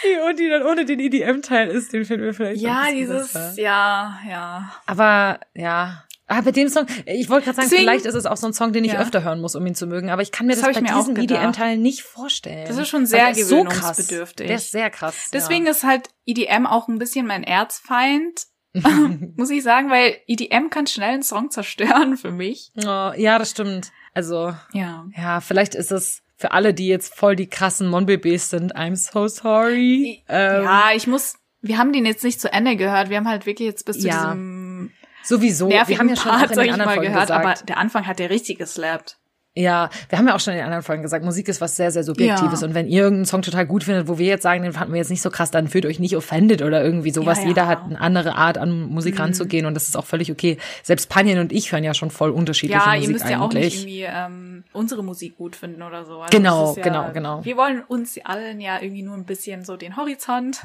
die, 0.03 0.29
und 0.29 0.39
die 0.39 0.49
dann 0.49 0.63
ohne 0.63 0.85
den 0.85 0.99
EDM-Teil 0.99 1.69
ist, 1.69 1.93
den 1.93 2.05
finden 2.05 2.25
wir 2.25 2.33
vielleicht. 2.33 2.61
Ja, 2.61 2.85
dieses, 2.91 3.33
besser. 3.33 3.61
ja, 3.61 4.19
ja. 4.27 4.71
Aber, 4.85 5.39
ja. 5.53 6.03
Ah, 6.27 6.41
bei 6.41 6.51
dem 6.51 6.69
Song, 6.69 6.85
ich 7.05 7.29
wollte 7.29 7.45
gerade 7.45 7.57
sagen, 7.57 7.67
Deswegen- 7.69 7.81
vielleicht 7.89 8.05
ist 8.05 8.15
es 8.15 8.25
auch 8.25 8.37
so 8.37 8.47
ein 8.47 8.53
Song, 8.53 8.71
den 8.71 8.85
ich 8.85 8.93
Ja. 8.93 9.01
öfter 9.01 9.23
hören 9.23 9.41
muss, 9.41 9.55
um 9.55 9.65
ihn 9.67 9.75
zu 9.75 9.85
mögen, 9.85 10.09
aber 10.09 10.21
ich 10.21 10.31
kann 10.31 10.47
mir 10.47 10.53
Das 10.53 10.61
das, 10.63 10.73
bei 10.75 10.81
mir 10.81 10.93
diesem. 10.95 11.17
EDM-Teil 11.17 11.77
nicht 11.77 12.03
vorstellen. 12.03 12.65
Das 12.67 12.77
ist 12.77 12.87
schon 12.87 13.05
sehr 13.05 13.31
ist 13.31 13.49
so 13.49 13.63
krass. 13.65 13.97
gewöhnungsbedürftig. 13.97 14.47
Der 14.47 14.55
ist 14.55 14.71
sehr 14.71 14.89
krass. 14.89 15.29
Deswegen 15.33 15.67
ist 15.67 15.83
halt 15.83 16.09
EDM 16.25 16.65
auch 16.67 16.87
ein 16.87 16.99
bisschen 16.99 17.27
mein 17.27 17.43
Erzfeind, 17.43 18.45
muss 19.35 19.49
ich 19.49 19.63
sagen, 19.63 19.89
weil 19.89 20.15
EDM 20.27 20.69
kann 20.69 20.87
schnell 20.87 21.15
einen 21.15 21.23
Song 21.23 21.51
zerstören 21.51 22.15
für 22.15 22.31
mich. 22.31 22.71
ja. 22.75 23.11
Oh, 23.11 23.13
ja, 23.19 23.37
das 23.37 23.51
stimmt. 23.51 23.91
Also, 24.13 24.53
Ja. 24.71 25.05
Ja, 25.17 25.41
vielleicht 25.41 25.75
ist 25.75 25.91
es 25.91 26.21
für 26.37 26.51
alle, 26.53 26.73
die 26.73 26.87
jetzt 26.87 27.13
voll 27.13 27.35
die 27.35 27.47
krassen 27.47 27.87
Mon-Bebés 27.89 28.49
sind, 28.49 28.75
I'm 28.75 28.95
so 28.95 29.27
sorry. 29.27 30.23
Ähm, 30.29 30.63
ja, 30.63 30.89
ich 30.95 31.05
muss, 31.07 31.35
wir 31.61 31.77
haben 31.77 31.91
den 31.93 32.05
jetzt 32.05 32.23
nicht 32.23 32.39
zu 32.41 32.51
Ende 32.51 32.75
gehört. 32.77 33.09
Wir 33.09 33.17
haben 33.17 33.27
halt 33.27 33.45
wirklich 33.45 33.67
jetzt 33.67 33.85
bis 33.85 33.99
zu 33.99 34.07
Ja. 34.07 34.33
diesem 34.33 34.60
Sowieso. 35.23 35.69
wir 35.69 35.79
haben 35.81 36.09
ja 36.09 36.15
schon 36.15 36.31
Part, 36.31 36.45
auch 36.45 36.51
in 36.51 36.59
den 36.59 36.73
anderen 36.73 36.85
mal, 36.85 36.93
Folgen 36.95 37.11
gehört, 37.11 37.27
gesagt. 37.27 37.45
aber 37.45 37.65
der 37.65 37.77
Anfang 37.77 38.07
hat 38.07 38.19
der 38.19 38.29
richtig 38.29 38.57
geslappt. 38.57 39.17
Ja, 39.53 39.89
wir 40.07 40.17
haben 40.17 40.27
ja 40.29 40.35
auch 40.35 40.39
schon 40.39 40.53
in 40.53 40.59
den 40.59 40.65
anderen 40.65 40.81
Folgen 40.81 41.01
gesagt, 41.01 41.25
Musik 41.25 41.49
ist 41.49 41.59
was 41.59 41.75
sehr, 41.75 41.91
sehr 41.91 42.05
Subjektives. 42.05 42.61
Ja. 42.61 42.67
Und 42.67 42.73
wenn 42.73 42.87
ihr 42.87 43.01
irgendeinen 43.01 43.25
Song 43.25 43.41
total 43.41 43.65
gut 43.65 43.83
findet, 43.83 44.07
wo 44.07 44.17
wir 44.17 44.27
jetzt 44.27 44.43
sagen, 44.43 44.63
den 44.63 44.71
fanden 44.71 44.93
wir 44.93 44.99
jetzt 44.99 45.09
nicht 45.09 45.21
so 45.21 45.29
krass, 45.29 45.51
dann 45.51 45.67
fühlt 45.67 45.85
euch 45.85 45.99
nicht 45.99 46.15
offended 46.15 46.61
oder 46.61 46.81
irgendwie 46.81 47.11
sowas. 47.11 47.39
Ja, 47.39 47.43
ja. 47.43 47.47
Jeder 47.49 47.67
hat 47.67 47.83
eine 47.83 47.99
andere 47.99 48.35
Art, 48.35 48.57
an 48.57 48.83
Musik 48.83 49.19
ranzugehen 49.19 49.65
und 49.65 49.73
das 49.73 49.89
ist 49.89 49.97
auch 49.97 50.05
völlig 50.05 50.31
okay. 50.31 50.57
Selbst 50.83 51.09
Panien 51.09 51.37
und 51.37 51.51
ich 51.51 51.73
hören 51.73 51.83
ja 51.83 51.93
schon 51.93 52.11
voll 52.11 52.29
unterschiedliche 52.29 52.79
Ja, 52.79 52.93
Musik 52.93 53.03
ihr 53.03 53.09
müsst 53.09 53.29
ja 53.29 53.41
auch 53.41 53.51
nicht 53.51 53.57
eigentlich. 53.57 53.81
irgendwie 53.81 54.03
ähm, 54.03 54.63
unsere 54.71 55.03
Musik 55.03 55.35
gut 55.35 55.57
finden 55.57 55.81
oder 55.81 56.05
so. 56.05 56.21
Also 56.21 56.37
Genau, 56.37 56.73
ja, 56.77 56.81
genau, 56.83 57.11
genau. 57.11 57.43
Wir 57.43 57.57
wollen 57.57 57.81
uns 57.81 58.17
allen 58.23 58.61
ja 58.61 58.81
irgendwie 58.81 59.03
nur 59.03 59.15
ein 59.15 59.25
bisschen 59.25 59.65
so 59.65 59.75
den 59.75 59.97
Horizont 59.97 60.61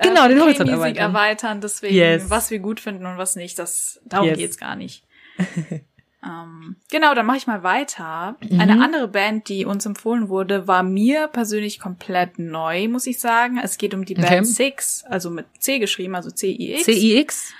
Genau, 0.00 0.22
von 0.22 0.30
den 0.30 0.40
Horizont 0.40 0.70
erweitern. 0.70 0.96
erweitern. 1.14 1.60
Deswegen, 1.60 1.94
Yes. 1.94 2.30
was 2.30 2.50
wir 2.50 2.58
gut 2.58 2.80
finden 2.80 3.06
und 3.06 3.16
was 3.18 3.36
nicht, 3.36 3.58
das 3.58 4.00
darum 4.04 4.28
Yes. 4.28 4.38
geht's 4.38 4.58
gar 4.58 4.76
nicht. 4.76 5.04
ähm, 6.24 6.76
genau, 6.90 7.14
dann 7.14 7.26
mache 7.26 7.36
ich 7.36 7.46
mal 7.46 7.62
weiter. 7.62 8.36
Mhm. 8.40 8.60
Eine 8.60 8.82
andere 8.82 9.08
Band, 9.08 9.48
die 9.48 9.64
uns 9.64 9.84
empfohlen 9.86 10.28
wurde, 10.28 10.66
war 10.66 10.82
mir 10.82 11.28
persönlich 11.28 11.78
komplett 11.78 12.38
neu, 12.38 12.88
muss 12.88 13.06
ich 13.06 13.20
sagen. 13.20 13.58
Es 13.62 13.78
geht 13.78 13.94
um 13.94 14.04
die 14.04 14.16
Okay. 14.16 14.28
Band 14.28 14.46
Six, 14.46 15.04
also 15.08 15.30
mit 15.30 15.46
C 15.58 15.78
geschrieben, 15.78 16.14
also 16.14 16.30
C-I-X 16.30 16.84
CIX? 16.84 17.52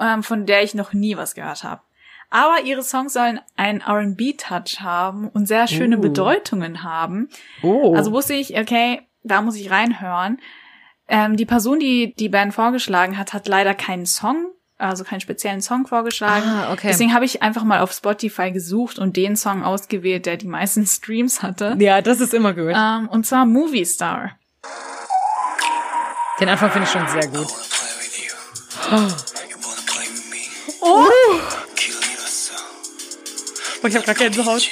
ähm, 0.00 0.22
von 0.22 0.46
der 0.46 0.62
ich 0.64 0.74
noch 0.74 0.92
nie 0.92 1.16
was 1.16 1.34
gehört 1.34 1.62
habe. 1.64 1.82
Aber 2.30 2.56
ihre 2.64 2.82
Songs 2.82 3.14
sollen 3.14 3.40
einen 3.56 3.80
R&B-Touch 3.80 4.80
haben 4.80 5.28
und 5.28 5.46
sehr 5.46 5.66
schöne 5.66 5.96
Uh. 5.96 6.00
Bedeutungen 6.02 6.82
haben. 6.82 7.30
Oh. 7.62 7.94
Also 7.94 8.12
wusste 8.12 8.34
ich, 8.34 8.58
okay, 8.58 9.00
da 9.22 9.40
muss 9.40 9.56
ich 9.56 9.70
reinhören. 9.70 10.38
Ähm, 11.08 11.36
die 11.36 11.46
Person, 11.46 11.80
die 11.80 12.14
die 12.14 12.28
Band 12.28 12.54
vorgeschlagen 12.54 13.16
hat, 13.16 13.32
hat 13.32 13.48
leider 13.48 13.74
keinen 13.74 14.04
Song, 14.04 14.50
also 14.76 15.04
keinen 15.04 15.20
speziellen 15.20 15.62
Song 15.62 15.86
vorgeschlagen. 15.86 16.46
Ah, 16.46 16.72
okay. 16.72 16.88
Deswegen 16.88 17.14
habe 17.14 17.24
ich 17.24 17.42
einfach 17.42 17.64
mal 17.64 17.80
auf 17.80 17.92
Spotify 17.92 18.52
gesucht 18.52 18.98
und 18.98 19.16
den 19.16 19.34
Song 19.34 19.64
ausgewählt, 19.64 20.26
der 20.26 20.36
die 20.36 20.46
meisten 20.46 20.86
Streams 20.86 21.42
hatte. 21.42 21.76
Ja, 21.78 22.02
das 22.02 22.20
ist 22.20 22.34
immer 22.34 22.52
gut. 22.52 22.74
Ähm, 22.76 23.08
und 23.08 23.26
zwar 23.26 23.46
Movie 23.46 23.86
Star. 23.86 24.32
Den 26.40 26.48
Anfang 26.48 26.70
finde 26.70 26.86
ich 26.86 26.92
schon 26.92 27.08
sehr 27.08 27.26
gut. 27.28 27.48
Oh. 28.90 29.08
Oh. 30.80 31.04
oh 33.82 33.86
ich 33.86 33.94
habe 33.96 34.04
keine 34.04 34.18
Gänsehaut. 34.18 34.68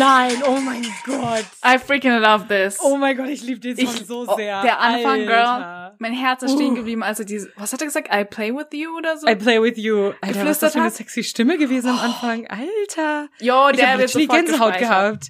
Nein, 0.00 0.42
oh 0.46 0.58
mein 0.58 0.86
Gott. 1.04 1.44
I 1.62 1.76
freaking 1.78 2.18
love 2.20 2.46
this. 2.48 2.78
Oh 2.82 2.96
mein 2.96 3.18
Gott, 3.18 3.28
ich 3.28 3.42
liebe 3.42 3.60
den 3.60 3.76
Song 3.76 3.94
Ich- 3.94 4.06
so 4.06 4.24
oh, 4.26 4.34
sehr. 4.34 4.62
Der 4.62 4.80
Anfang, 4.80 5.26
Girl. 5.26 5.34
Alter. 5.34 5.96
Mein 5.98 6.14
Herz 6.14 6.42
ist 6.42 6.54
stehen 6.54 6.74
geblieben, 6.74 7.02
als 7.02 7.18
er 7.18 7.26
diese, 7.26 7.52
was 7.56 7.74
hat 7.74 7.82
er 7.82 7.86
gesagt? 7.86 8.08
I 8.10 8.24
play 8.24 8.50
with 8.54 8.68
you 8.72 8.96
oder 8.96 9.18
so? 9.18 9.28
I 9.28 9.34
play 9.34 9.60
with 9.60 9.76
you. 9.76 10.12
Alter, 10.22 10.44
was 10.46 10.52
ist 10.52 10.62
das 10.62 10.72
für 10.72 10.80
eine 10.80 10.90
sexy 10.90 11.22
Stimme 11.22 11.58
gewesen 11.58 11.90
am 11.90 11.98
Anfang. 11.98 12.46
Alter. 12.46 13.28
Jo, 13.40 13.68
ich 13.68 13.76
der 13.76 13.90
habe 13.90 14.00
wird 14.00 14.14
literally 14.14 14.26
sofort 14.26 14.46
Gänsehaut 14.46 14.78
gehabt. 14.78 15.26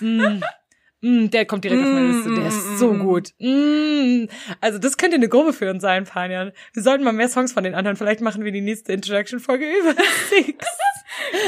Mm. 0.00 0.40
Mm, 1.06 1.30
der 1.30 1.46
kommt 1.46 1.62
direkt 1.64 1.82
auf 1.82 1.88
meine 1.88 2.08
Liste. 2.08 2.34
Der 2.34 2.46
ist 2.48 2.78
so 2.78 2.92
gut. 2.94 3.32
Mm. 3.38 4.24
Also 4.60 4.78
das 4.78 4.96
könnte 4.96 5.14
eine 5.16 5.28
Gruppe 5.28 5.52
für 5.52 5.70
uns 5.70 5.82
sein, 5.82 6.04
Panjan. 6.04 6.52
Wir 6.72 6.82
sollten 6.82 7.04
mal 7.04 7.12
mehr 7.12 7.28
Songs 7.28 7.52
von 7.52 7.62
den 7.62 7.74
anderen. 7.74 7.96
Vielleicht 7.96 8.20
machen 8.20 8.44
wir 8.44 8.50
die 8.50 8.60
nächste 8.60 8.92
Introduction-Folge 8.92 9.66
über 9.80 9.94
Six. 10.28 10.66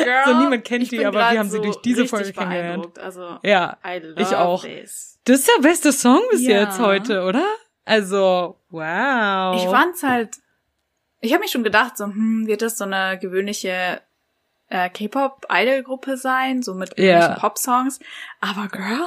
Girl, 0.04 0.22
So, 0.26 0.38
niemand 0.38 0.64
kennt 0.64 0.90
die, 0.90 1.04
aber 1.04 1.18
wir 1.32 1.38
haben 1.40 1.48
sie 1.50 1.60
durch 1.60 1.76
diese 1.82 2.06
Folge 2.06 2.32
kennengelernt. 2.32 2.98
Also, 2.98 3.38
Ja, 3.42 3.78
ich 4.16 4.34
auch. 4.36 4.62
This. 4.64 5.18
Das 5.24 5.40
ist 5.40 5.50
der 5.56 5.62
beste 5.62 5.92
Song 5.92 6.20
bis 6.30 6.46
Ja. 6.46 6.60
jetzt 6.62 6.78
heute, 6.78 7.24
oder? 7.24 7.44
Also, 7.84 8.56
wow. 8.70 9.56
Ich 9.56 9.68
fand's 9.68 10.02
halt, 10.02 10.36
ich 11.20 11.32
habe 11.32 11.40
mich 11.42 11.50
schon 11.50 11.64
gedacht, 11.64 11.96
so, 11.96 12.04
hm, 12.04 12.46
wird 12.46 12.62
das 12.62 12.78
so 12.78 12.84
eine 12.84 13.18
gewöhnliche 13.18 14.00
äh, 14.68 14.88
K-Pop-Idol-Gruppe 14.90 16.16
sein, 16.16 16.62
so 16.62 16.74
mit 16.74 16.94
gewöhnlichen 16.96 17.34
Pop-Songs. 17.40 17.98
Aber 18.40 18.68
Girl, 18.68 19.06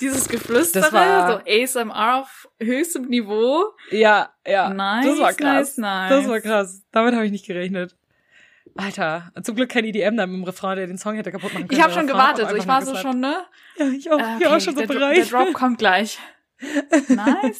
dieses 0.00 0.28
Geflüstere, 0.28 0.84
Das 0.84 0.92
war- 0.92 1.32
so 1.32 1.42
ASMR 1.46 2.16
auf 2.20 2.48
höchstem 2.60 3.06
Niveau. 3.08 3.64
Ja, 3.90 4.30
ja. 4.46 4.70
Nice, 4.72 5.06
das 5.06 5.18
war 5.20 5.32
krass. 5.32 5.76
nice, 5.76 5.78
nice. 5.78 6.10
Das 6.10 6.28
war 6.28 6.40
krass. 6.40 6.82
Damit 6.92 7.14
habe 7.14 7.26
ich 7.26 7.32
nicht 7.32 7.46
gerechnet. 7.46 7.96
Alter, 8.76 9.32
zum 9.42 9.56
Glück 9.56 9.70
kein 9.70 9.84
EDM 9.84 10.16
dann 10.16 10.30
mit 10.30 10.38
dem 10.40 10.44
Refrain, 10.44 10.76
der 10.76 10.86
den 10.86 10.98
Song 10.98 11.14
hätte 11.14 11.32
kaputt 11.32 11.52
machen 11.52 11.66
können. 11.66 11.78
Ich 11.78 11.82
habe 11.82 11.92
schon 11.92 12.08
Refrain 12.08 12.22
gewartet, 12.36 12.50
so, 12.50 12.56
ich 12.56 12.66
war 12.68 12.82
so 12.82 12.94
schon, 12.94 13.18
ne? 13.18 13.44
Ja, 13.76 13.86
ich 13.88 14.10
auch. 14.10 14.18
Äh, 14.18 14.36
Ich 14.38 14.44
war 14.46 14.56
auch 14.56 14.60
schon 14.60 14.76
so 14.76 14.86
bereit. 14.86 15.16
der 15.16 15.24
Drop 15.24 15.52
kommt 15.52 15.78
gleich. 15.78 16.18
Nice, 16.60 17.08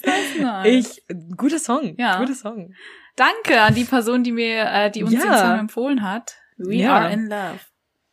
nice, 0.05 0.39
nice. 0.41 0.67
Ich, 0.67 1.05
guter 1.37 1.59
Song. 1.61 1.95
Ja. 1.99 2.19
Guter 2.19 2.35
Song. 2.35 2.75
Danke 3.17 3.61
an 3.61 3.75
die 3.75 3.85
Person, 3.85 4.23
die 4.25 4.33
mir, 4.33 4.65
äh, 4.65 4.91
die 4.91 5.03
uns 5.05 5.13
Ja. 5.13 5.21
den 5.23 5.39
Song 5.39 5.59
empfohlen 5.61 6.03
hat. 6.03 6.37
We 6.57 6.75
Ja. 6.77 6.97
are 6.97 7.13
in 7.13 7.29
love. 7.29 7.61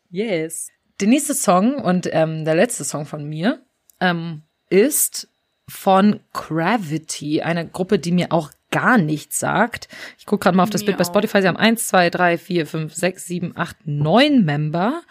Yes. 0.09 0.69
Der 1.01 1.07
nächste 1.07 1.33
Song 1.33 1.75
und 1.75 2.07
ähm, 2.11 2.45
der 2.45 2.53
letzte 2.55 2.83
Song 2.83 3.05
von 3.05 3.23
mir 3.25 3.65
ähm, 3.99 4.41
ist 4.69 5.27
von 5.67 6.19
Gravity, 6.33 7.41
eine 7.41 7.67
Gruppe, 7.67 7.99
die 7.99 8.11
mir 8.11 8.31
auch 8.31 8.51
gar 8.71 8.97
nichts 8.97 9.39
sagt. 9.39 9.87
Ich 10.17 10.25
gucke 10.25 10.43
gerade 10.43 10.57
mal 10.57 10.63
auf 10.63 10.69
das 10.69 10.81
Mir 10.81 10.87
Bild 10.87 10.97
bei. 10.97 11.05
Spotify. 11.05 11.41
Sie 11.41 11.47
haben 11.47 11.57
1, 11.57 11.87
2, 11.87 12.09
3, 12.09 12.37
4, 12.37 12.67
5, 12.67 12.93
6, 12.93 13.25
7, 13.25 13.53
8, 13.55 13.77
9 13.85 14.43
Member 14.43 15.01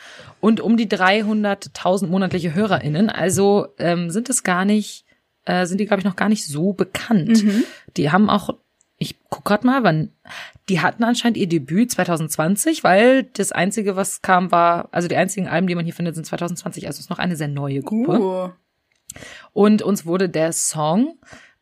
und 0.41 0.61
um 0.61 0.77
die 0.77 0.87
300.000 0.87 2.09
monatliche 2.09 2.55
HörerInnen. 2.55 3.09
Also 3.09 3.69
ähm, 3.79 4.11
sind 4.11 4.29
es 4.29 4.43
gar 4.43 4.65
nicht, 4.65 5.07
äh, 5.47 5.65
sind 5.65 5.79
die, 5.79 5.87
glaube 5.87 6.01
ich, 6.01 6.05
noch 6.05 6.17
gar 6.17 6.29
nicht 6.29 6.45
so 6.45 6.75
bekannt. 6.75 7.43
Mhm. 7.43 7.65
Die 7.97 8.13
haben 8.13 8.29
auch, 8.29 8.51
ich 8.99 9.17
guck 9.31 9.47
gerade 9.47 9.67
mal, 9.67 9.83
wann, 9.83 10.11
die 10.69 10.81
hatten 10.81 11.03
anscheinend 11.03 11.39
ihr 11.39 11.49
Debüt 11.49 11.91
2020, 11.91 12.85
weil 12.85 13.23
das 13.23 13.51
einzige, 13.51 13.97
was 13.97 14.21
kam, 14.21 14.53
war, 14.53 14.89
also 14.93 15.09
die 15.09 15.17
einzigen 15.17 15.49
Alben, 15.49 15.69
die 15.69 15.75
man 15.75 15.87
hier 15.87 15.95
findet, 15.95 16.15
sind 16.17 16.27
2020. 16.27 16.87
Also 16.87 16.99
es 16.99 17.05
ist 17.05 17.11
noch 17.11 17.19
eine 17.19 17.37
sehr 17.37 17.49
neue 17.49 17.81
Gruppe. 17.81 18.21
Uh. 18.21 18.51
Und 19.53 19.83
uns 19.83 20.07
wurde 20.07 20.29
der 20.29 20.53
Song 20.53 21.19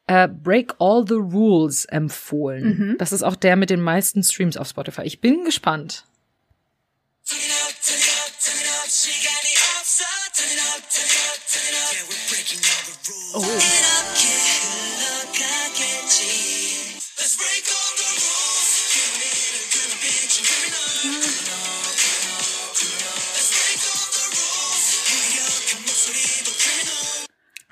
äh, 0.06 0.28
Break 0.28 0.74
All 0.78 1.04
the 1.06 1.14
Rules 1.14 1.84
empfohlen. 1.84 2.78
Mhm. 2.78 2.98
Das 2.98 3.12
ist 3.12 3.22
auch 3.22 3.36
der 3.36 3.56
mit 3.56 3.70
den 3.70 3.80
meisten 3.80 4.22
Streams 4.22 4.56
auf 4.56 4.68
Spotify. 4.68 5.02
Ich 5.02 5.20
bin 5.20 5.44
gespannt. 5.44 6.04
Turn 13.32 13.71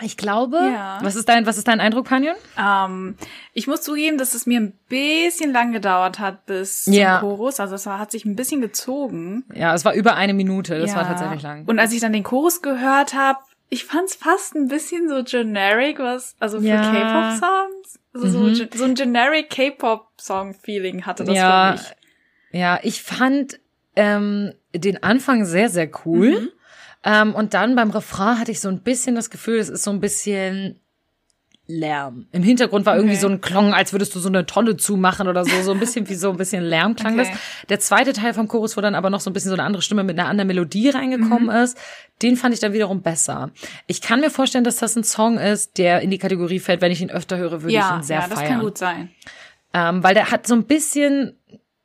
Ich 0.02 0.16
glaube, 0.16 0.56
Ja. 0.58 0.98
was 1.02 1.14
ist 1.16 1.28
dein, 1.28 1.46
was 1.46 1.58
ist 1.58 1.68
dein 1.68 1.80
Eindruck, 1.80 2.06
Panjon? 2.06 2.34
Ähm, 2.58 3.16
ich 3.52 3.66
muss 3.66 3.82
zugeben, 3.82 4.18
dass 4.18 4.34
es 4.34 4.46
mir 4.46 4.60
ein 4.60 4.72
bisschen 4.88 5.52
lang 5.52 5.72
gedauert 5.72 6.18
hat 6.18 6.46
bis 6.46 6.86
Ja. 6.86 7.20
zum 7.20 7.28
Chorus. 7.28 7.60
Also 7.60 7.74
es 7.74 7.86
war, 7.86 7.98
hat 7.98 8.10
sich 8.10 8.24
ein 8.24 8.36
bisschen 8.36 8.60
gezogen. 8.60 9.44
Ja, 9.54 9.74
es 9.74 9.84
war 9.84 9.94
über 9.94 10.14
eine 10.16 10.34
Minute. 10.34 10.78
Das 10.78 10.90
ja. 10.90 10.96
war 10.96 11.06
tatsächlich 11.06 11.42
lang. 11.42 11.64
Und 11.66 11.78
als 11.78 11.92
ich 11.92 12.00
dann 12.00 12.12
den 12.12 12.22
Chorus 12.24 12.62
gehört 12.62 13.14
habe, 13.14 13.38
ich 13.68 13.84
fand's 13.84 14.14
fast 14.16 14.56
ein 14.56 14.68
bisschen 14.68 15.08
so 15.08 15.22
generic, 15.22 15.98
was 16.00 16.34
also 16.40 16.60
für. 16.60 16.66
K-Pop-Songs. 16.68 17.98
Also 18.12 18.26
Mhm. 18.38 18.54
so, 18.54 18.64
so 18.74 18.84
ein 18.84 18.94
generic 18.96 19.48
K-Pop-Song-Feeling 19.50 21.06
hatte 21.06 21.24
das 21.24 21.36
ja, 21.36 21.76
für 21.76 21.82
mich. 21.82 21.92
ja, 22.60 22.80
ich 22.82 23.02
fand 23.02 23.60
ähm, 23.96 24.52
den 24.74 25.02
Anfang 25.02 25.44
sehr, 25.44 25.68
sehr 25.68 25.88
cool. 26.04 26.40
Mhm. 26.40 26.48
Ähm, 27.04 27.34
und 27.34 27.54
dann 27.54 27.76
beim 27.76 27.90
Refrain 27.90 28.38
hatte 28.38 28.50
ich 28.52 28.60
so 28.60 28.68
ein 28.68 28.80
bisschen 28.80 29.14
das 29.14 29.30
Gefühl, 29.30 29.58
es 29.58 29.68
ist 29.68 29.84
so 29.84 29.90
ein 29.90 30.00
bisschen 30.00 30.80
Lärm. 31.66 32.26
Im 32.32 32.42
Hintergrund 32.42 32.84
war 32.84 32.96
irgendwie 32.96 33.14
Okay. 33.14 33.20
so 33.22 33.28
ein 33.28 33.40
Klong, 33.40 33.72
als 33.74 33.92
würdest 33.92 34.12
du 34.14 34.18
so 34.18 34.28
eine 34.28 34.44
Tonne 34.44 34.76
zumachen 34.76 35.28
oder 35.28 35.44
so, 35.44 35.62
so 35.62 35.70
ein 35.70 35.78
bisschen 35.78 36.08
wie 36.08 36.14
so 36.16 36.30
ein 36.30 36.36
bisschen 36.36 36.64
Lärm 36.64 36.96
klang 36.96 37.14
Okay. 37.18 37.30
das. 37.30 37.40
Der 37.68 37.78
zweite 37.78 38.12
Teil 38.12 38.34
vom 38.34 38.48
Chorus, 38.48 38.76
wo 38.76 38.80
dann 38.80 38.96
aber 38.96 39.08
noch 39.08 39.20
so 39.20 39.30
ein 39.30 39.32
bisschen 39.32 39.50
so 39.50 39.54
eine 39.54 39.62
andere 39.62 39.80
Stimme 39.80 40.02
mit 40.02 40.18
einer 40.18 40.28
anderen 40.28 40.48
Melodie 40.48 40.88
reingekommen 40.88 41.48
ist, 41.48 41.78
den 42.22 42.36
fand 42.36 42.54
ich 42.54 42.60
dann 42.60 42.72
wiederum 42.72 43.02
besser. 43.02 43.50
Ich 43.86 44.00
kann 44.00 44.18
mir 44.20 44.30
vorstellen, 44.30 44.64
dass 44.64 44.78
das 44.78 44.96
ein 44.96 45.04
Song 45.04 45.38
ist, 45.38 45.78
der 45.78 46.00
in 46.00 46.10
die 46.10 46.18
Kategorie 46.18 46.58
fällt, 46.58 46.80
wenn 46.80 46.90
ich 46.90 47.02
ihn 47.02 47.10
öfter 47.10 47.36
höre, 47.38 47.62
würde 47.62 47.68
ich 47.68 47.74
Ja, 47.74 47.96
ihn 47.98 48.02
sehr 48.02 48.18
ja, 48.20 48.26
das 48.28 48.38
feiern. 48.40 48.52
kann 48.54 48.60
gut 48.62 48.76
sein. 48.76 49.10
Ähm, 49.72 50.02
weil 50.02 50.14
der 50.14 50.32
hat 50.32 50.48
so 50.48 50.54
ein 50.54 50.64
bisschen, 50.64 51.38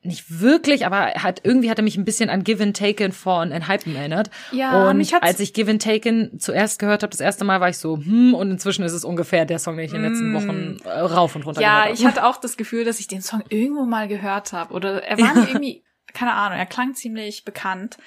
nicht 0.05 0.39
wirklich, 0.39 0.85
aber 0.85 0.97
er 0.97 1.23
hat 1.23 1.41
irgendwie 1.43 1.69
hat 1.69 1.77
er 1.79 1.83
mich 1.83 1.97
ein 1.97 2.05
bisschen 2.05 2.29
an 2.29 2.43
Give 2.43 2.61
and 2.63 2.75
Taken 2.77 3.11
von 3.11 3.51
Enhypen 3.51 3.95
erinnert. 3.95 4.29
Ja, 4.51 4.89
und 4.89 4.97
mich 4.97 5.13
hat's- 5.13 5.27
als 5.27 5.39
ich 5.39 5.53
Give 5.53 5.69
and 5.69 5.81
Taken 5.81 6.39
zuerst 6.39 6.79
gehört 6.79 7.03
habe, 7.03 7.11
das 7.11 7.19
erste 7.19 7.43
Mal 7.45 7.59
war 7.61 7.69
ich 7.69 7.77
so, 7.77 7.97
hm, 7.97 8.33
und 8.33 8.51
inzwischen 8.51 8.83
ist 8.83 8.93
es 8.93 9.03
ungefähr 9.05 9.45
der 9.45 9.59
Song, 9.59 9.77
den 9.77 9.85
ich 9.85 9.93
in 9.93 10.01
den 10.01 10.11
letzten 10.11 10.33
Wochen 10.33 10.77
äh, 10.85 10.89
rauf 10.99 11.35
und 11.35 11.45
runter 11.45 11.61
Mm. 11.61 11.63
Ja, 11.63 11.81
gehört 11.83 11.99
ich 11.99 12.05
habe. 12.05 12.15
hatte 12.15 12.25
auch 12.27 12.37
das 12.37 12.57
Gefühl, 12.57 12.85
dass 12.85 12.99
ich 12.99 13.07
den 13.07 13.21
Song 13.21 13.43
irgendwo 13.49 13.85
mal 13.85 14.07
gehört 14.07 14.53
habe. 14.53 14.73
Oder 14.73 15.03
er 15.03 15.17
war 15.17 15.33
mir 15.35 15.47
irgendwie, 15.49 15.83
keine 16.13 16.33
Ahnung, 16.33 16.57
er 16.57 16.65
klang 16.65 16.93
ziemlich 16.95 17.43
bekannt. 17.45 17.97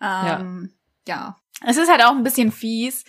Ähm, 0.00 0.72
ja. 1.08 1.36
Es 1.64 1.76
ist 1.78 1.90
halt 1.90 2.04
auch 2.04 2.10
ein 2.14 2.22
bisschen 2.22 2.52
fies. 2.52 3.04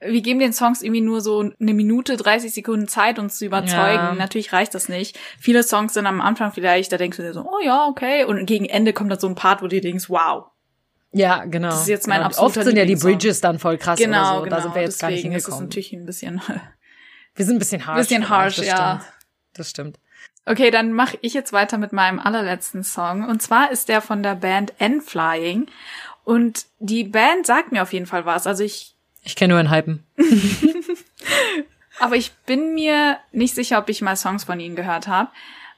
Wir 0.00 0.22
geben 0.22 0.40
den 0.40 0.52
Songs 0.52 0.82
irgendwie 0.82 1.02
nur 1.02 1.20
so 1.20 1.40
eine 1.60 1.74
Minute, 1.74 2.16
30 2.16 2.54
Sekunden 2.54 2.88
Zeit, 2.88 3.18
uns 3.18 3.36
zu 3.36 3.44
überzeugen. 3.44 3.74
Ja. 3.76 4.14
Natürlich 4.14 4.52
reicht 4.52 4.74
das 4.74 4.88
nicht. 4.88 5.18
Viele 5.38 5.62
Songs 5.62 5.92
sind 5.94 6.06
am 6.06 6.20
Anfang 6.20 6.52
vielleicht, 6.52 6.90
da 6.92 6.96
denkst 6.96 7.18
du 7.18 7.22
dir 7.22 7.34
so, 7.34 7.42
oh 7.42 7.58
ja, 7.62 7.86
okay. 7.86 8.24
Und 8.24 8.46
gegen 8.46 8.64
Ende 8.64 8.92
kommt 8.94 9.10
dann 9.12 9.18
so 9.20 9.28
ein 9.28 9.34
Part, 9.34 9.62
wo 9.62 9.66
du 9.66 9.80
denkst, 9.80 10.08
wow. 10.08 10.46
Ja, 11.12 11.44
genau. 11.44 11.68
Das 11.68 11.82
ist 11.82 11.88
jetzt 11.88 12.06
mein 12.06 12.18
genau. 12.18 12.28
absoluter 12.28 12.60
Oft 12.60 12.66
sind 12.66 12.76
ja 12.76 12.84
die. 12.84 12.96
Bridges 12.96 13.40
dann 13.40 13.58
voll 13.58 13.78
krass 13.78 13.98
Genau, 13.98 14.18
oder 14.18 14.36
so. 14.38 14.44
genau. 14.44 14.56
Da 14.56 14.62
sind 14.62 14.74
wir 14.74 14.82
jetzt 14.82 15.00
gar 15.00 15.08
nicht 15.08 15.18
Deswegen 15.18 15.34
ist 15.34 15.44
hingekommen. 15.44 15.68
natürlich 15.68 15.92
ein 15.92 16.06
bisschen. 16.06 16.40
Wir 17.34 17.44
sind 17.44 17.56
ein 17.56 17.58
bisschen 17.60 17.86
harsh. 17.86 17.98
Bisschen 17.98 18.28
harsh, 18.28 18.56
das 18.56 18.66
ja. 18.66 19.00
Stimmt. 19.00 19.14
Das 19.54 19.70
stimmt. 19.70 20.00
Okay, 20.46 20.70
dann 20.70 20.92
mache 20.92 21.18
ich 21.20 21.34
jetzt 21.34 21.52
weiter 21.52 21.78
mit 21.78 21.92
meinem 21.92 22.18
allerletzten 22.18 22.82
Song. 22.82 23.24
Und 23.28 23.40
zwar 23.42 23.70
ist 23.70 23.88
der 23.88 24.00
von 24.00 24.22
der 24.22 24.34
Band 24.34 24.72
N-Flying. 24.78 25.66
Und 26.24 26.66
die 26.78 27.04
Band 27.04 27.46
sagt 27.46 27.72
mir 27.72 27.82
auf 27.82 27.92
jeden 27.92 28.06
Fall 28.06 28.24
was. 28.24 28.46
Also 28.46 28.64
ich, 28.64 28.96
Ich 29.22 29.36
kenne 29.36 29.52
nur 29.52 29.60
einen 29.60 29.70
Hypen. 29.70 30.04
aber 32.00 32.16
ich 32.16 32.32
bin 32.46 32.74
mir 32.74 33.18
nicht 33.32 33.54
sicher, 33.54 33.78
ob 33.78 33.88
ich 33.88 34.00
mal 34.02 34.16
Songs 34.16 34.44
von 34.44 34.58
ihnen 34.60 34.76
gehört 34.76 35.08
habe. 35.08 35.30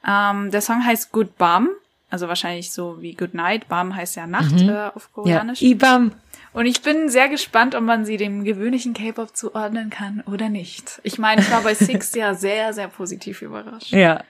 Ähm, 0.07 0.51
der 0.51 0.61
Song 0.61 0.85
heißt 0.85 1.13
Good 1.13 1.37
Bum. 1.39 1.69
Also 2.11 2.29
wahrscheinlich 2.29 2.73
so 2.73 3.01
wie 3.01 3.15
Good 3.15 3.35
Night. 3.35 3.69
Bum 3.69 3.95
heißt 3.97 4.17
ja 4.17 4.27
Nacht 4.27 4.61
äh, 4.61 4.91
auf 4.95 5.05
Ja. 5.05 5.13
Koreanisch. 5.15 5.63
Ibam. 5.63 6.13
Und 6.53 6.67
ich 6.67 6.83
bin 6.83 7.09
sehr 7.09 7.31
gespannt, 7.31 7.75
ob 7.75 7.83
man 7.83 8.05
sie 8.05 8.19
dem 8.19 8.45
gewöhnlichen 8.45 8.93
K-Pop 8.93 9.35
zuordnen 9.35 9.89
kann 9.89 10.23
oder 10.27 10.51
nicht. 10.51 11.01
Ich 11.03 11.19
meine, 11.19 11.41
ich 11.41 11.51
war 11.51 11.63
bei 11.63 11.75
Six 11.75 12.15
ja 12.15 12.35
sehr, 12.35 12.75
sehr 12.75 12.89
positiv 12.89 13.41
überrascht. 13.41 13.91
Ja. 13.91 14.23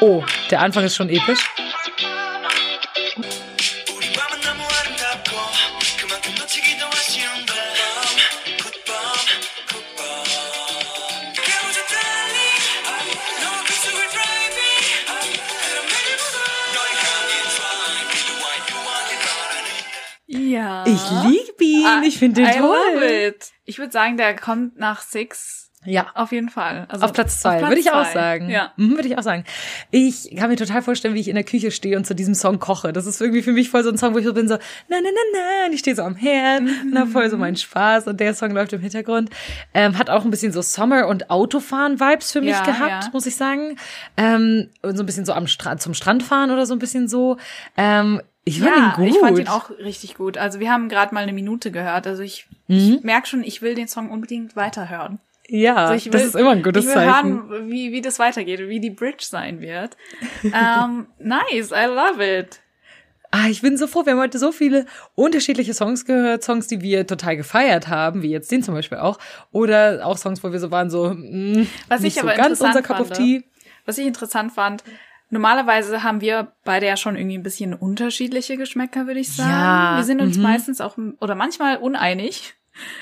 Oh, 0.00 0.24
der 0.50 0.60
Anfang 0.60 0.84
ist 0.84 0.96
schon 0.96 1.10
episch. 1.10 1.50
Ich 22.06 22.18
finde 22.18 22.42
den 22.42 22.50
I 22.50 22.58
love 22.58 22.74
toll. 22.94 23.02
it. 23.02 23.52
Ich 23.64 23.78
würde 23.78 23.92
sagen, 23.92 24.16
der 24.16 24.34
kommt 24.36 24.78
nach 24.78 25.00
Six 25.02 25.70
Ja. 25.86 26.06
auf 26.14 26.32
jeden 26.32 26.48
Fall. 26.48 26.86
Also 26.88 27.04
Auf 27.04 27.12
Platz 27.12 27.40
zwei, 27.40 27.60
würde 27.62 27.78
ich 27.78 27.90
auch 27.90 28.04
zwei. 28.04 28.12
sagen. 28.12 28.48
Ja. 28.50 28.72
Mhm, 28.76 28.92
würde 28.96 29.06
ich 29.08 29.18
auch 29.18 29.22
sagen. 29.22 29.44
Ich 29.90 30.34
kann 30.36 30.48
mir 30.50 30.56
total 30.56 30.80
vorstellen, 30.82 31.14
wie 31.14 31.20
ich 31.20 31.28
in 31.28 31.34
der 31.34 31.44
Küche 31.44 31.70
stehe 31.70 31.96
und 31.96 32.06
zu 32.06 32.14
diesem 32.14 32.34
Song 32.34 32.58
koche. 32.58 32.92
Das 32.92 33.04
ist 33.06 33.20
irgendwie 33.20 33.42
für 33.42 33.52
mich 33.52 33.68
voll 33.70 33.82
so 33.84 33.90
ein 33.90 33.98
Song, 33.98 34.14
wo 34.14 34.18
ich 34.18 34.24
so 34.24 34.32
bin 34.34 34.48
so, 34.48 34.54
na, 34.54 34.60
na, 34.88 34.98
na, 35.02 35.20
na, 35.32 35.66
und 35.66 35.72
ich 35.74 35.80
stehe 35.80 35.94
so 35.96 36.02
am 36.02 36.14
Herd 36.16 36.60
und 36.62 36.98
hab 36.98 37.08
voll 37.08 37.28
so 37.30 37.36
meinen 37.36 37.56
Spaß 37.56 38.06
und 38.06 38.18
der 38.20 38.32
Song 38.34 38.50
läuft 38.52 38.72
im 38.72 38.80
Hintergrund. 38.80 39.30
Ähm, 39.74 39.98
hat 39.98 40.08
auch 40.10 40.24
ein 40.24 40.30
bisschen 40.30 40.52
so 40.52 40.62
Sommer- 40.62 41.06
und 41.06 41.28
Autofahren-Vibes 41.30 42.32
für 42.32 42.40
mich 42.40 42.50
Ja, 42.50 42.64
gehabt, 42.64 43.04
ja. 43.04 43.10
muss 43.12 43.26
ich 43.26 43.36
sagen. 43.36 43.76
Ähm, 44.16 44.70
und 44.82 44.96
so 44.96 45.02
ein 45.02 45.06
bisschen 45.06 45.24
so 45.26 45.32
am 45.34 45.46
Strand, 45.46 45.82
zum 45.82 45.92
Strand 45.94 46.22
fahren 46.22 46.50
oder 46.50 46.64
so 46.66 46.74
ein 46.74 46.78
bisschen 46.78 47.08
so. 47.08 47.36
Ähm, 47.76 48.20
ich 48.44 48.60
fand 48.60 48.70
Ja, 48.76 48.86
ihn 48.86 48.92
gut. 48.96 49.08
ich 49.14 49.18
fand 49.20 49.38
ihn 49.38 49.48
auch 49.48 49.70
richtig 49.70 50.16
gut. 50.16 50.36
Also 50.38 50.60
wir 50.60 50.70
haben 50.70 50.88
gerade 50.88 51.14
mal 51.14 51.22
eine 51.22 51.32
Minute 51.32 51.70
gehört. 51.70 52.06
Also 52.06 52.22
ich, 52.22 52.46
Mhm. 52.68 52.96
ich 52.98 53.02
merke 53.02 53.26
schon, 53.26 53.42
ich 53.44 53.62
will 53.62 53.74
den 53.74 53.88
Song 53.88 54.10
unbedingt 54.10 54.56
weiterhören. 54.56 55.18
Ja, 55.48 55.74
Also 55.76 55.94
ich 55.94 56.04
will, 56.06 56.12
das 56.12 56.24
ist 56.24 56.36
immer 56.36 56.50
ein 56.52 56.62
gutes 56.62 56.84
ich 56.84 56.88
will 56.88 56.94
Zeichen. 56.94 57.48
hören, 57.50 57.70
wie, 57.70 57.92
wie 57.92 58.00
das 58.00 58.18
weitergeht, 58.18 58.60
wie 58.68 58.80
die 58.80 58.90
Bridge 58.90 59.24
sein 59.28 59.60
wird. 59.60 59.96
ähm, 60.44 61.06
nice, 61.18 61.70
I 61.70 61.84
love 61.86 62.24
it. 62.24 62.60
Ah, 63.30 63.48
ich 63.48 63.60
bin 63.62 63.76
so 63.76 63.86
froh. 63.88 64.06
Wir 64.06 64.12
haben 64.12 64.20
heute 64.20 64.38
so 64.38 64.52
viele 64.52 64.86
unterschiedliche 65.16 65.74
Songs 65.74 66.04
gehört. 66.04 66.44
Songs, 66.44 66.68
die 66.68 66.80
wir 66.82 67.04
total 67.06 67.36
gefeiert 67.36 67.88
haben, 67.88 68.22
wie 68.22 68.30
jetzt 68.30 68.50
den 68.52 68.62
zum 68.62 68.74
Beispiel 68.74 68.98
auch. 68.98 69.18
Oder 69.50 70.06
auch 70.06 70.16
Songs, 70.18 70.42
wo 70.44 70.52
wir 70.52 70.60
so 70.60 70.70
waren, 70.70 70.88
so, 70.88 71.12
mh, 71.12 71.66
Was 71.88 72.00
nicht 72.02 72.14
ich 72.16 72.22
so 72.22 72.28
aber 72.28 72.36
ganz 72.36 72.60
unser 72.60 72.80
Cup 72.82 73.00
of 73.00 73.08
fand, 73.08 73.18
Tea. 73.18 73.42
Was 73.86 73.98
ich 73.98 74.06
interessant 74.06 74.52
fand, 74.52 74.84
normalerweise 75.30 76.02
haben 76.02 76.20
wir 76.20 76.52
beide 76.64 76.86
ja 76.86 76.96
schon 76.96 77.16
irgendwie 77.16 77.38
ein 77.38 77.42
bisschen 77.42 77.74
unterschiedliche 77.74 78.56
Geschmäcker, 78.56 79.06
würde 79.06 79.20
ich 79.20 79.32
sagen. 79.34 79.50
Ja, 79.50 79.96
Wir 79.96 80.04
sind 80.04 80.20
uns 80.20 80.36
mhm. 80.36 80.42
meistens 80.42 80.80
auch 80.80 80.96
oder 81.20 81.34
manchmal 81.34 81.78
uneinig, 81.78 82.54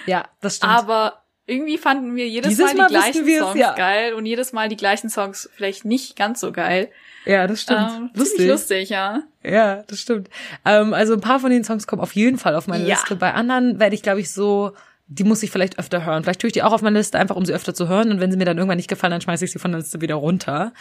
Ja, 0.06 0.24
das 0.40 0.56
stimmt. 0.56 0.72
aber 0.72 1.22
irgendwie 1.46 1.76
fanden 1.78 2.14
wir 2.14 2.28
jedes 2.28 2.50
Dieses 2.50 2.66
Mal 2.66 2.72
die 2.72 2.78
Mal 2.80 2.88
gleichen 2.88 3.26
Songs 3.38 3.58
ja. 3.58 3.74
geil 3.74 4.14
und 4.14 4.26
jedes 4.26 4.52
Mal 4.52 4.68
die 4.68 4.76
gleichen 4.76 5.10
Songs 5.10 5.50
vielleicht 5.54 5.84
nicht 5.84 6.16
ganz 6.16 6.40
so 6.40 6.52
geil. 6.52 6.90
ja, 7.24 7.46
das 7.46 7.62
stimmt. 7.62 7.90
Ähm, 7.96 8.10
lustig. 8.14 8.48
Lustig, 8.48 8.88
ja. 8.90 9.22
Ja, 9.42 9.82
das 9.88 9.98
stimmt. 9.98 10.30
Ähm, 10.64 10.94
also 10.94 11.14
ein 11.14 11.20
paar 11.20 11.40
von 11.40 11.50
den 11.50 11.64
Songs 11.64 11.86
kommen 11.86 12.00
auf 12.00 12.14
jeden 12.14 12.38
Fall 12.38 12.54
auf 12.54 12.68
meine 12.68 12.84
Ja. 12.86 12.94
Liste. 12.94 13.16
Bei 13.16 13.34
anderen 13.34 13.80
werde 13.80 13.94
ich, 13.94 14.02
glaube 14.02 14.20
ich, 14.20 14.32
so, 14.32 14.72
die 15.14 15.24
muss 15.24 15.42
ich 15.42 15.50
vielleicht 15.50 15.78
öfter 15.78 16.04
hören. 16.04 16.22
Vielleicht 16.22 16.40
tue 16.40 16.48
ich 16.48 16.52
die 16.54 16.62
auch 16.62 16.72
auf 16.72 16.82
meine 16.82 16.98
Liste, 16.98 17.18
einfach 17.18 17.36
um 17.36 17.44
sie 17.44 17.52
öfter 17.52 17.74
zu 17.74 17.88
hören. 17.88 18.10
Und 18.10 18.20
wenn 18.20 18.30
sie 18.30 18.36
mir 18.36 18.44
dann 18.44 18.56
irgendwann 18.58 18.76
nicht 18.76 18.88
gefallen, 18.88 19.10
dann 19.10 19.20
schmeiße 19.20 19.44
ich 19.44 19.52
sie 19.52 19.58
von 19.58 19.70
der 19.72 19.80
Liste 19.80 20.00
wieder 20.00 20.14
runter. 20.16 20.72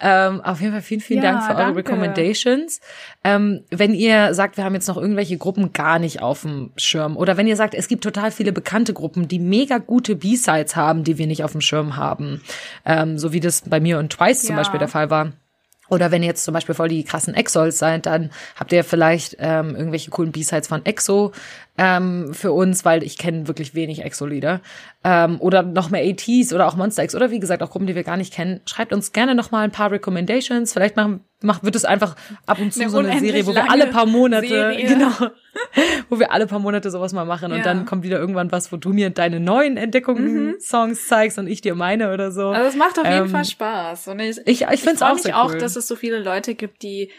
Ähm, 0.00 0.40
auf 0.40 0.60
jeden 0.60 0.72
Fall 0.72 0.82
vielen, 0.82 1.00
vielen 1.00 1.22
Ja, 1.22 1.32
Dank 1.32 1.44
für 1.44 1.50
eure 1.54 1.58
danke. 1.74 1.78
Recommendations. 1.78 2.80
Ähm, 3.24 3.62
wenn 3.70 3.94
ihr 3.94 4.34
sagt, 4.34 4.56
wir 4.56 4.64
haben 4.64 4.74
jetzt 4.74 4.88
noch 4.88 4.96
irgendwelche 4.96 5.38
Gruppen 5.38 5.72
gar 5.72 5.98
nicht 5.98 6.22
auf 6.22 6.42
dem 6.42 6.72
Schirm 6.76 7.16
oder 7.16 7.36
wenn 7.36 7.46
ihr 7.46 7.56
sagt, 7.56 7.74
es 7.74 7.88
gibt 7.88 8.02
total 8.04 8.30
viele 8.30 8.52
bekannte 8.52 8.92
Gruppen, 8.92 9.28
die 9.28 9.38
mega 9.38 9.78
gute 9.78 10.16
B-Sides 10.16 10.76
haben, 10.76 11.04
die 11.04 11.18
wir 11.18 11.26
nicht 11.26 11.44
auf 11.44 11.52
dem 11.52 11.60
Schirm 11.60 11.96
haben, 11.96 12.42
ähm, 12.84 13.18
so 13.18 13.32
wie 13.32 13.40
das 13.40 13.62
bei 13.62 13.80
mir 13.80 13.98
und 13.98 14.12
Twice 14.12 14.42
zum 14.42 14.50
Ja. 14.56 14.56
Beispiel 14.62 14.78
der 14.78 14.88
Fall 14.88 15.10
war. 15.10 15.32
Oder 15.88 16.10
wenn 16.10 16.22
ihr 16.22 16.28
jetzt 16.28 16.44
zum 16.44 16.54
Beispiel 16.54 16.74
voll 16.74 16.88
die 16.88 17.04
krassen 17.04 17.34
Exols 17.34 17.78
seid, 17.78 18.06
dann 18.06 18.30
habt 18.56 18.72
ihr 18.72 18.84
vielleicht 18.84 19.36
ähm, 19.38 19.76
irgendwelche 19.76 20.10
coolen 20.10 20.32
B-Sides 20.32 20.68
von 20.68 20.84
Exo 20.84 21.32
ähm, 21.78 22.32
für 22.32 22.52
uns, 22.52 22.84
weil 22.84 23.02
ich 23.02 23.18
kenne 23.18 23.46
wirklich 23.48 23.74
wenig 23.74 24.02
Exo-Lieder. 24.02 24.60
Ähm, 25.04 25.40
oder 25.40 25.62
noch 25.62 25.90
mehr 25.90 26.02
ATs 26.02 26.52
oder 26.52 26.66
auch 26.66 26.76
Monster 26.76 27.04
X 27.04 27.14
oder 27.14 27.30
wie 27.30 27.38
gesagt 27.38 27.62
auch 27.62 27.70
Gruppen, 27.70 27.86
die 27.86 27.94
wir 27.94 28.04
gar 28.04 28.16
nicht 28.16 28.32
kennen. 28.32 28.60
Schreibt 28.66 28.92
uns 28.92 29.12
gerne 29.12 29.34
noch 29.34 29.50
mal 29.50 29.62
ein 29.62 29.72
paar 29.72 29.90
Recommendations. 29.90 30.72
Vielleicht 30.72 30.96
machen, 30.96 31.20
macht, 31.42 31.64
wird 31.64 31.76
es 31.76 31.84
einfach 31.84 32.16
ab 32.46 32.58
und 32.58 32.72
zu 32.72 32.80
Eine 32.80 32.90
so 32.90 32.98
eine 32.98 33.18
Serie, 33.20 33.46
wo 33.46 33.54
wir 33.54 33.70
alle 33.70 33.86
paar 33.88 34.06
Monate, 34.06 34.48
Serie. 34.48 34.86
genau, 34.88 35.12
wo 36.08 36.18
wir 36.18 36.32
alle 36.32 36.46
paar 36.46 36.58
Monate 36.58 36.90
sowas 36.90 37.12
mal 37.12 37.24
machen 37.24 37.52
und 37.52 37.58
Ja. 37.58 37.64
dann 37.64 37.84
kommt 37.86 38.02
wieder 38.04 38.18
irgendwann 38.18 38.52
was, 38.52 38.70
wo 38.72 38.76
du 38.76 38.90
mir 38.90 39.10
deine 39.10 39.40
neuen 39.40 39.76
Entdeckungen, 39.76 40.60
Songs 40.60 41.06
zeigst 41.08 41.38
und 41.38 41.46
ich 41.46 41.60
dir 41.60 41.74
meine 41.74 42.12
oder 42.12 42.30
so. 42.32 42.48
Mhm. 42.48 42.54
Also 42.54 42.68
es 42.68 42.76
macht 42.76 42.98
auf 42.98 43.04
jeden 43.06 43.24
Ähm, 43.26 43.28
Fall 43.30 43.44
Spaß. 43.44 44.08
Und 44.08 44.20
ich, 44.20 44.38
ich- 44.46 44.62
ich 44.62 44.82
find's 44.82 45.00
freu 45.00 45.06
auch 45.10 45.14
mich 45.24 45.34
auch, 45.34 45.52
cool. 45.52 45.58
dass 45.58 45.76
es 45.76 45.86
so 45.86 45.96
viele 45.96 46.18
Leute 46.20 46.54
gibt, 46.54 46.82
die 46.82 47.10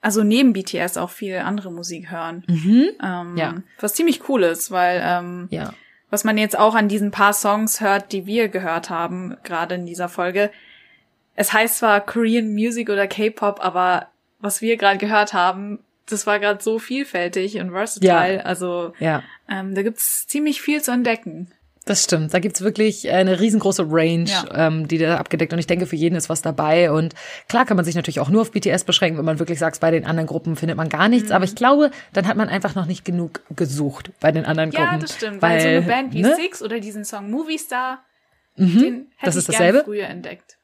also 0.00 0.22
neben 0.22 0.52
BTS 0.52 0.98
auch 0.98 1.08
viel 1.10 1.36
andere 1.38 1.72
Musik 1.72 2.10
hören. 2.10 2.44
Ähm, 2.48 2.92
Mhm. 3.32 3.36
Ja. 3.38 3.54
Was 3.80 3.94
ziemlich 3.94 4.28
cool 4.28 4.42
ist, 4.42 4.70
weil 4.70 5.00
ähm, 5.02 5.48
Ja. 5.50 5.72
was 6.10 6.24
man 6.24 6.36
jetzt 6.36 6.58
auch 6.58 6.74
an 6.74 6.88
diesen 6.88 7.10
paar 7.10 7.32
Songs 7.32 7.80
hört, 7.80 8.12
die 8.12 8.26
wir 8.26 8.48
gehört 8.48 8.90
haben, 8.90 9.36
gerade 9.44 9.76
in 9.76 9.86
dieser 9.86 10.08
Folge. 10.10 10.50
Es 11.36 11.52
heißt 11.52 11.78
zwar 11.78 12.00
Korean 12.02 12.52
Music 12.52 12.90
oder 12.90 13.06
K-Pop, 13.06 13.64
aber 13.64 14.08
was 14.40 14.60
wir 14.60 14.76
gerade 14.76 14.98
gehört 14.98 15.32
haben, 15.32 15.78
das 16.06 16.26
war 16.26 16.38
gerade 16.38 16.62
so 16.62 16.78
vielfältig 16.78 17.58
und 17.58 17.70
versatile. 17.70 18.44
Also 18.44 18.92
Ja. 18.98 19.22
ähm, 19.48 19.74
da 19.74 19.82
gibt's 19.82 20.26
ziemlich 20.26 20.60
viel 20.60 20.82
zu 20.82 20.90
entdecken. 20.90 21.50
Das 21.86 22.02
stimmt. 22.04 22.32
Da 22.32 22.38
gibt's 22.38 22.62
wirklich 22.62 23.10
eine 23.10 23.40
riesengroße 23.40 23.84
Range, 23.90 24.24
Ja. 24.24 24.46
ähm, 24.68 24.88
die 24.88 24.96
da 24.96 25.18
abgedeckt. 25.18 25.52
Und 25.52 25.58
ich 25.58 25.66
denke, 25.66 25.84
für 25.84 25.96
jeden 25.96 26.16
ist 26.16 26.30
was 26.30 26.40
dabei. 26.40 26.90
Und 26.90 27.14
klar 27.46 27.66
kann 27.66 27.76
man 27.76 27.84
sich 27.84 27.94
natürlich 27.94 28.20
auch 28.20 28.30
nur 28.30 28.40
auf 28.40 28.52
BTS 28.52 28.84
beschränken, 28.84 29.18
wenn 29.18 29.24
man 29.26 29.38
wirklich 29.38 29.58
sagt, 29.58 29.80
bei 29.80 29.90
den 29.90 30.06
anderen 30.06 30.26
Gruppen 30.26 30.56
findet 30.56 30.78
man 30.78 30.88
gar 30.88 31.08
nichts. 31.10 31.28
Mhm. 31.28 31.34
Aber 31.34 31.44
ich 31.44 31.54
glaube, 31.54 31.90
dann 32.14 32.26
hat 32.26 32.38
man 32.38 32.48
einfach 32.48 32.74
noch 32.74 32.86
nicht 32.86 33.04
genug 33.04 33.42
gesucht 33.54 34.12
bei 34.20 34.32
den 34.32 34.46
anderen 34.46 34.70
Ja, 34.72 34.84
Gruppen. 34.86 35.00
das 35.00 35.14
stimmt. 35.14 35.42
Weil, 35.42 35.60
so 35.60 35.68
eine 35.68 35.82
Band 35.82 36.14
wie 36.14 36.22
ne? 36.22 36.34
Six 36.36 36.62
oder 36.62 36.80
diesen 36.80 37.04
Song 37.04 37.30
Movie 37.30 37.58
Star, 37.58 38.02
den 38.56 39.08
hätte 39.16 39.26
das 39.26 39.34
ich 39.34 39.40
ist 39.40 39.46
gerne 39.50 39.58
dasselbe? 39.72 39.84
früher 39.84 40.06
entdeckt. 40.06 40.56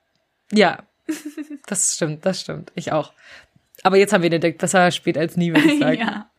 Ja, 0.52 0.84
das 1.66 1.96
stimmt, 1.96 2.24
das 2.24 2.40
stimmt. 2.40 2.72
Ich 2.74 2.92
auch. 2.92 3.12
Aber 3.82 3.96
jetzt 3.96 4.12
haben 4.12 4.22
wir 4.22 4.30
ihn 4.30 4.34
entdeckt. 4.34 4.58
Besser 4.58 4.90
spät 4.90 5.16
als 5.16 5.36
nie, 5.36 5.52
würde 5.52 5.72
ich 5.72 5.78
sagen. 5.80 5.98
ja. 5.98 6.30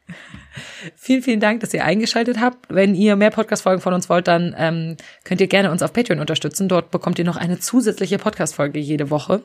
Vielen, 0.96 1.22
vielen 1.24 1.40
Dank, 1.40 1.62
dass 1.62 1.74
ihr 1.74 1.86
eingeschaltet 1.86 2.40
habt. 2.42 2.66
Wenn 2.70 2.96
ihr 2.96 3.16
mehr 3.16 3.32
Podcast-Folgen 3.32 3.82
von 3.82 3.94
uns 3.94 4.10
wollt, 4.10 4.28
dann 4.28 4.54
ähm, 4.58 4.98
könnt 5.24 5.40
ihr 5.40 5.48
gerne 5.48 5.72
uns 5.72 5.82
auf 5.82 5.94
Patreon 5.94 6.20
unterstützen. 6.20 6.68
Dort 6.68 6.92
bekommt 6.92 7.18
ihr 7.20 7.26
noch 7.26 7.38
eine 7.38 7.60
zusätzliche 7.60 8.18
Podcast-Folge 8.18 8.80
jede 8.80 9.10
Woche. 9.10 9.44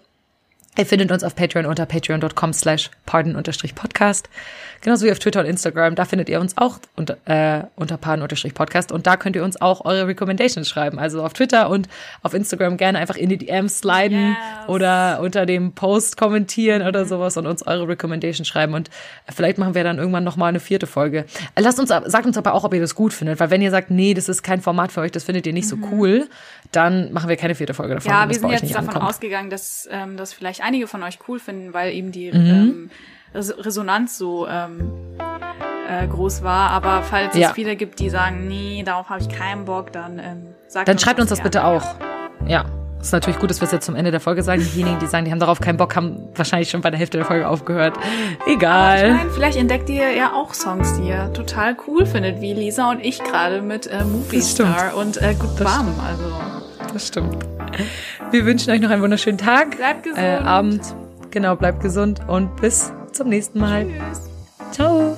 Ihr 0.78 0.84
findet 0.84 1.10
uns 1.10 1.24
auf 1.24 1.34
Patreon 1.34 1.64
unter 1.64 1.86
patreon.com 1.86 2.52
slash 2.52 2.90
pardon-podcast. 3.06 4.28
Genauso 4.82 5.06
wie 5.06 5.10
auf 5.10 5.18
Twitter 5.18 5.40
und 5.40 5.46
Instagram. 5.46 5.94
Da 5.94 6.04
findet 6.04 6.28
ihr 6.28 6.38
uns 6.38 6.58
auch 6.58 6.78
unter, 6.96 7.16
äh, 7.24 7.64
unter 7.76 7.96
pardon-podcast. 7.96 8.92
Und 8.92 9.06
da 9.06 9.16
könnt 9.16 9.36
ihr 9.36 9.42
uns 9.44 9.58
auch 9.60 9.86
eure 9.86 10.06
Recommendations 10.06 10.68
schreiben. 10.68 10.98
Also 10.98 11.24
auf 11.24 11.32
Twitter 11.32 11.70
und 11.70 11.88
auf 12.22 12.34
Instagram 12.34 12.76
gerne 12.76 12.98
einfach 12.98 13.16
in 13.16 13.30
die 13.30 13.38
DMs 13.38 13.78
sliden 13.78 14.36
Yes. 14.36 14.68
oder 14.68 15.20
unter 15.22 15.46
dem 15.46 15.72
Post 15.72 16.18
kommentieren 16.18 16.82
oder 16.86 17.06
sowas 17.06 17.38
und 17.38 17.46
uns 17.46 17.66
eure 17.66 17.88
Recommendations 17.88 18.46
schreiben. 18.46 18.74
Und 18.74 18.90
vielleicht 19.34 19.56
machen 19.56 19.74
wir 19.74 19.82
dann 19.82 19.96
irgendwann 19.98 20.24
noch 20.24 20.36
mal 20.36 20.48
eine 20.48 20.60
vierte 20.60 20.86
Folge. 20.86 21.24
Lasst 21.58 21.80
uns, 21.80 21.88
sagt 21.88 22.26
uns 22.26 22.36
aber 22.36 22.52
auch, 22.52 22.64
ob 22.64 22.74
ihr 22.74 22.80
das 22.80 22.94
gut 22.94 23.14
findet. 23.14 23.40
Weil 23.40 23.48
wenn 23.50 23.62
ihr 23.62 23.70
sagt, 23.70 23.90
nee, 23.90 24.12
das 24.12 24.28
ist 24.28 24.42
kein 24.42 24.60
Format 24.60 24.92
für 24.92 25.00
euch, 25.00 25.10
das 25.12 25.24
findet 25.24 25.46
ihr 25.46 25.54
nicht 25.54 25.68
so 25.68 25.76
cool, 25.90 26.28
dann 26.72 27.12
machen 27.14 27.30
wir 27.30 27.36
keine 27.36 27.54
vierte 27.54 27.72
Folge 27.72 27.94
davon. 27.94 28.10
Ja, 28.10 28.28
wir 28.28 28.38
sind 28.38 28.50
jetzt 28.50 28.62
nicht 28.62 28.74
davon 28.74 28.88
ankommt. 28.90 29.08
ausgegangen, 29.08 29.48
dass 29.48 29.88
ähm, 29.90 30.16
das 30.18 30.32
vielleicht 30.34 30.62
einige 30.66 30.86
von 30.86 31.02
euch 31.02 31.18
cool 31.28 31.38
finden, 31.38 31.72
weil 31.72 31.92
eben 31.92 32.12
die 32.12 32.30
Mhm. 32.32 32.34
ähm, 32.50 32.90
Res 33.34 33.54
Resonanz 33.64 34.18
so 34.18 34.46
ähm, 34.48 34.90
äh, 35.88 36.06
groß 36.06 36.42
war. 36.42 36.70
Aber 36.70 37.02
falls 37.02 37.36
Ja. 37.36 37.48
es 37.48 37.54
viele 37.54 37.76
gibt, 37.76 37.98
die 38.00 38.10
sagen, 38.10 38.48
nee, 38.48 38.82
darauf 38.84 39.08
habe 39.10 39.20
ich 39.20 39.28
keinen 39.28 39.64
Bock, 39.64 39.92
dann 39.92 40.18
ähm, 40.18 40.42
sagt 40.68 40.88
Dann 40.88 40.98
schreibt 40.98 41.20
uns 41.20 41.30
das 41.30 41.40
bitte 41.40 41.64
auch. 41.64 41.84
Ja. 42.46 42.64
Ist 42.98 43.12
natürlich 43.12 43.38
gut, 43.38 43.50
dass 43.50 43.60
wir 43.60 43.66
es 43.66 43.72
jetzt 43.72 43.84
zum 43.84 43.94
Ende 43.94 44.10
der 44.10 44.20
Folge 44.20 44.42
sagen. 44.42 44.62
Diejenigen, 44.74 44.98
die 44.98 45.06
sagen, 45.06 45.26
die 45.26 45.30
haben 45.30 45.38
darauf 45.38 45.60
keinen 45.60 45.76
Bock, 45.76 45.94
haben 45.94 46.28
wahrscheinlich 46.34 46.70
schon 46.70 46.80
bei 46.80 46.90
der 46.90 46.98
Hälfte 46.98 47.18
der 47.18 47.26
Folge 47.26 47.46
aufgehört. 47.46 47.96
Ich 48.46 48.54
Egal. 48.54 49.12
meine, 49.12 49.30
vielleicht 49.30 49.58
entdeckt 49.58 49.88
ihr 49.90 50.10
ja 50.12 50.32
auch 50.32 50.54
Songs, 50.54 50.94
die 50.94 51.08
ihr 51.08 51.30
total 51.32 51.76
cool 51.86 52.04
findet, 52.06 52.40
wie 52.40 52.52
Lisa 52.54 52.90
und 52.90 53.04
ich 53.04 53.22
gerade 53.22 53.60
mit 53.62 53.86
äh, 53.86 54.02
Movie. 54.02 54.40
Star 54.40 54.96
und 54.96 55.18
äh, 55.22 55.34
Good 55.38 55.56
Bum. 55.58 55.94
Also 56.04 56.32
Das 56.92 57.06
stimmt. 57.08 57.36
Wir 58.30 58.44
wünschen 58.44 58.70
euch 58.70 58.80
noch 58.80 58.90
einen 58.90 59.02
wunderschönen 59.02 59.38
Tag. 59.38 59.76
Bleibt 59.76 60.02
gesund. 60.02 60.18
Äh, 60.18 60.36
Abend. 60.36 60.82
Genau, 61.30 61.56
bleibt 61.56 61.80
gesund 61.80 62.20
und 62.28 62.56
bis 62.60 62.92
zum 63.12 63.28
nächsten 63.28 63.60
Mal. 63.60 63.86
tschüss. 63.86 64.30
Ciao. 64.72 65.16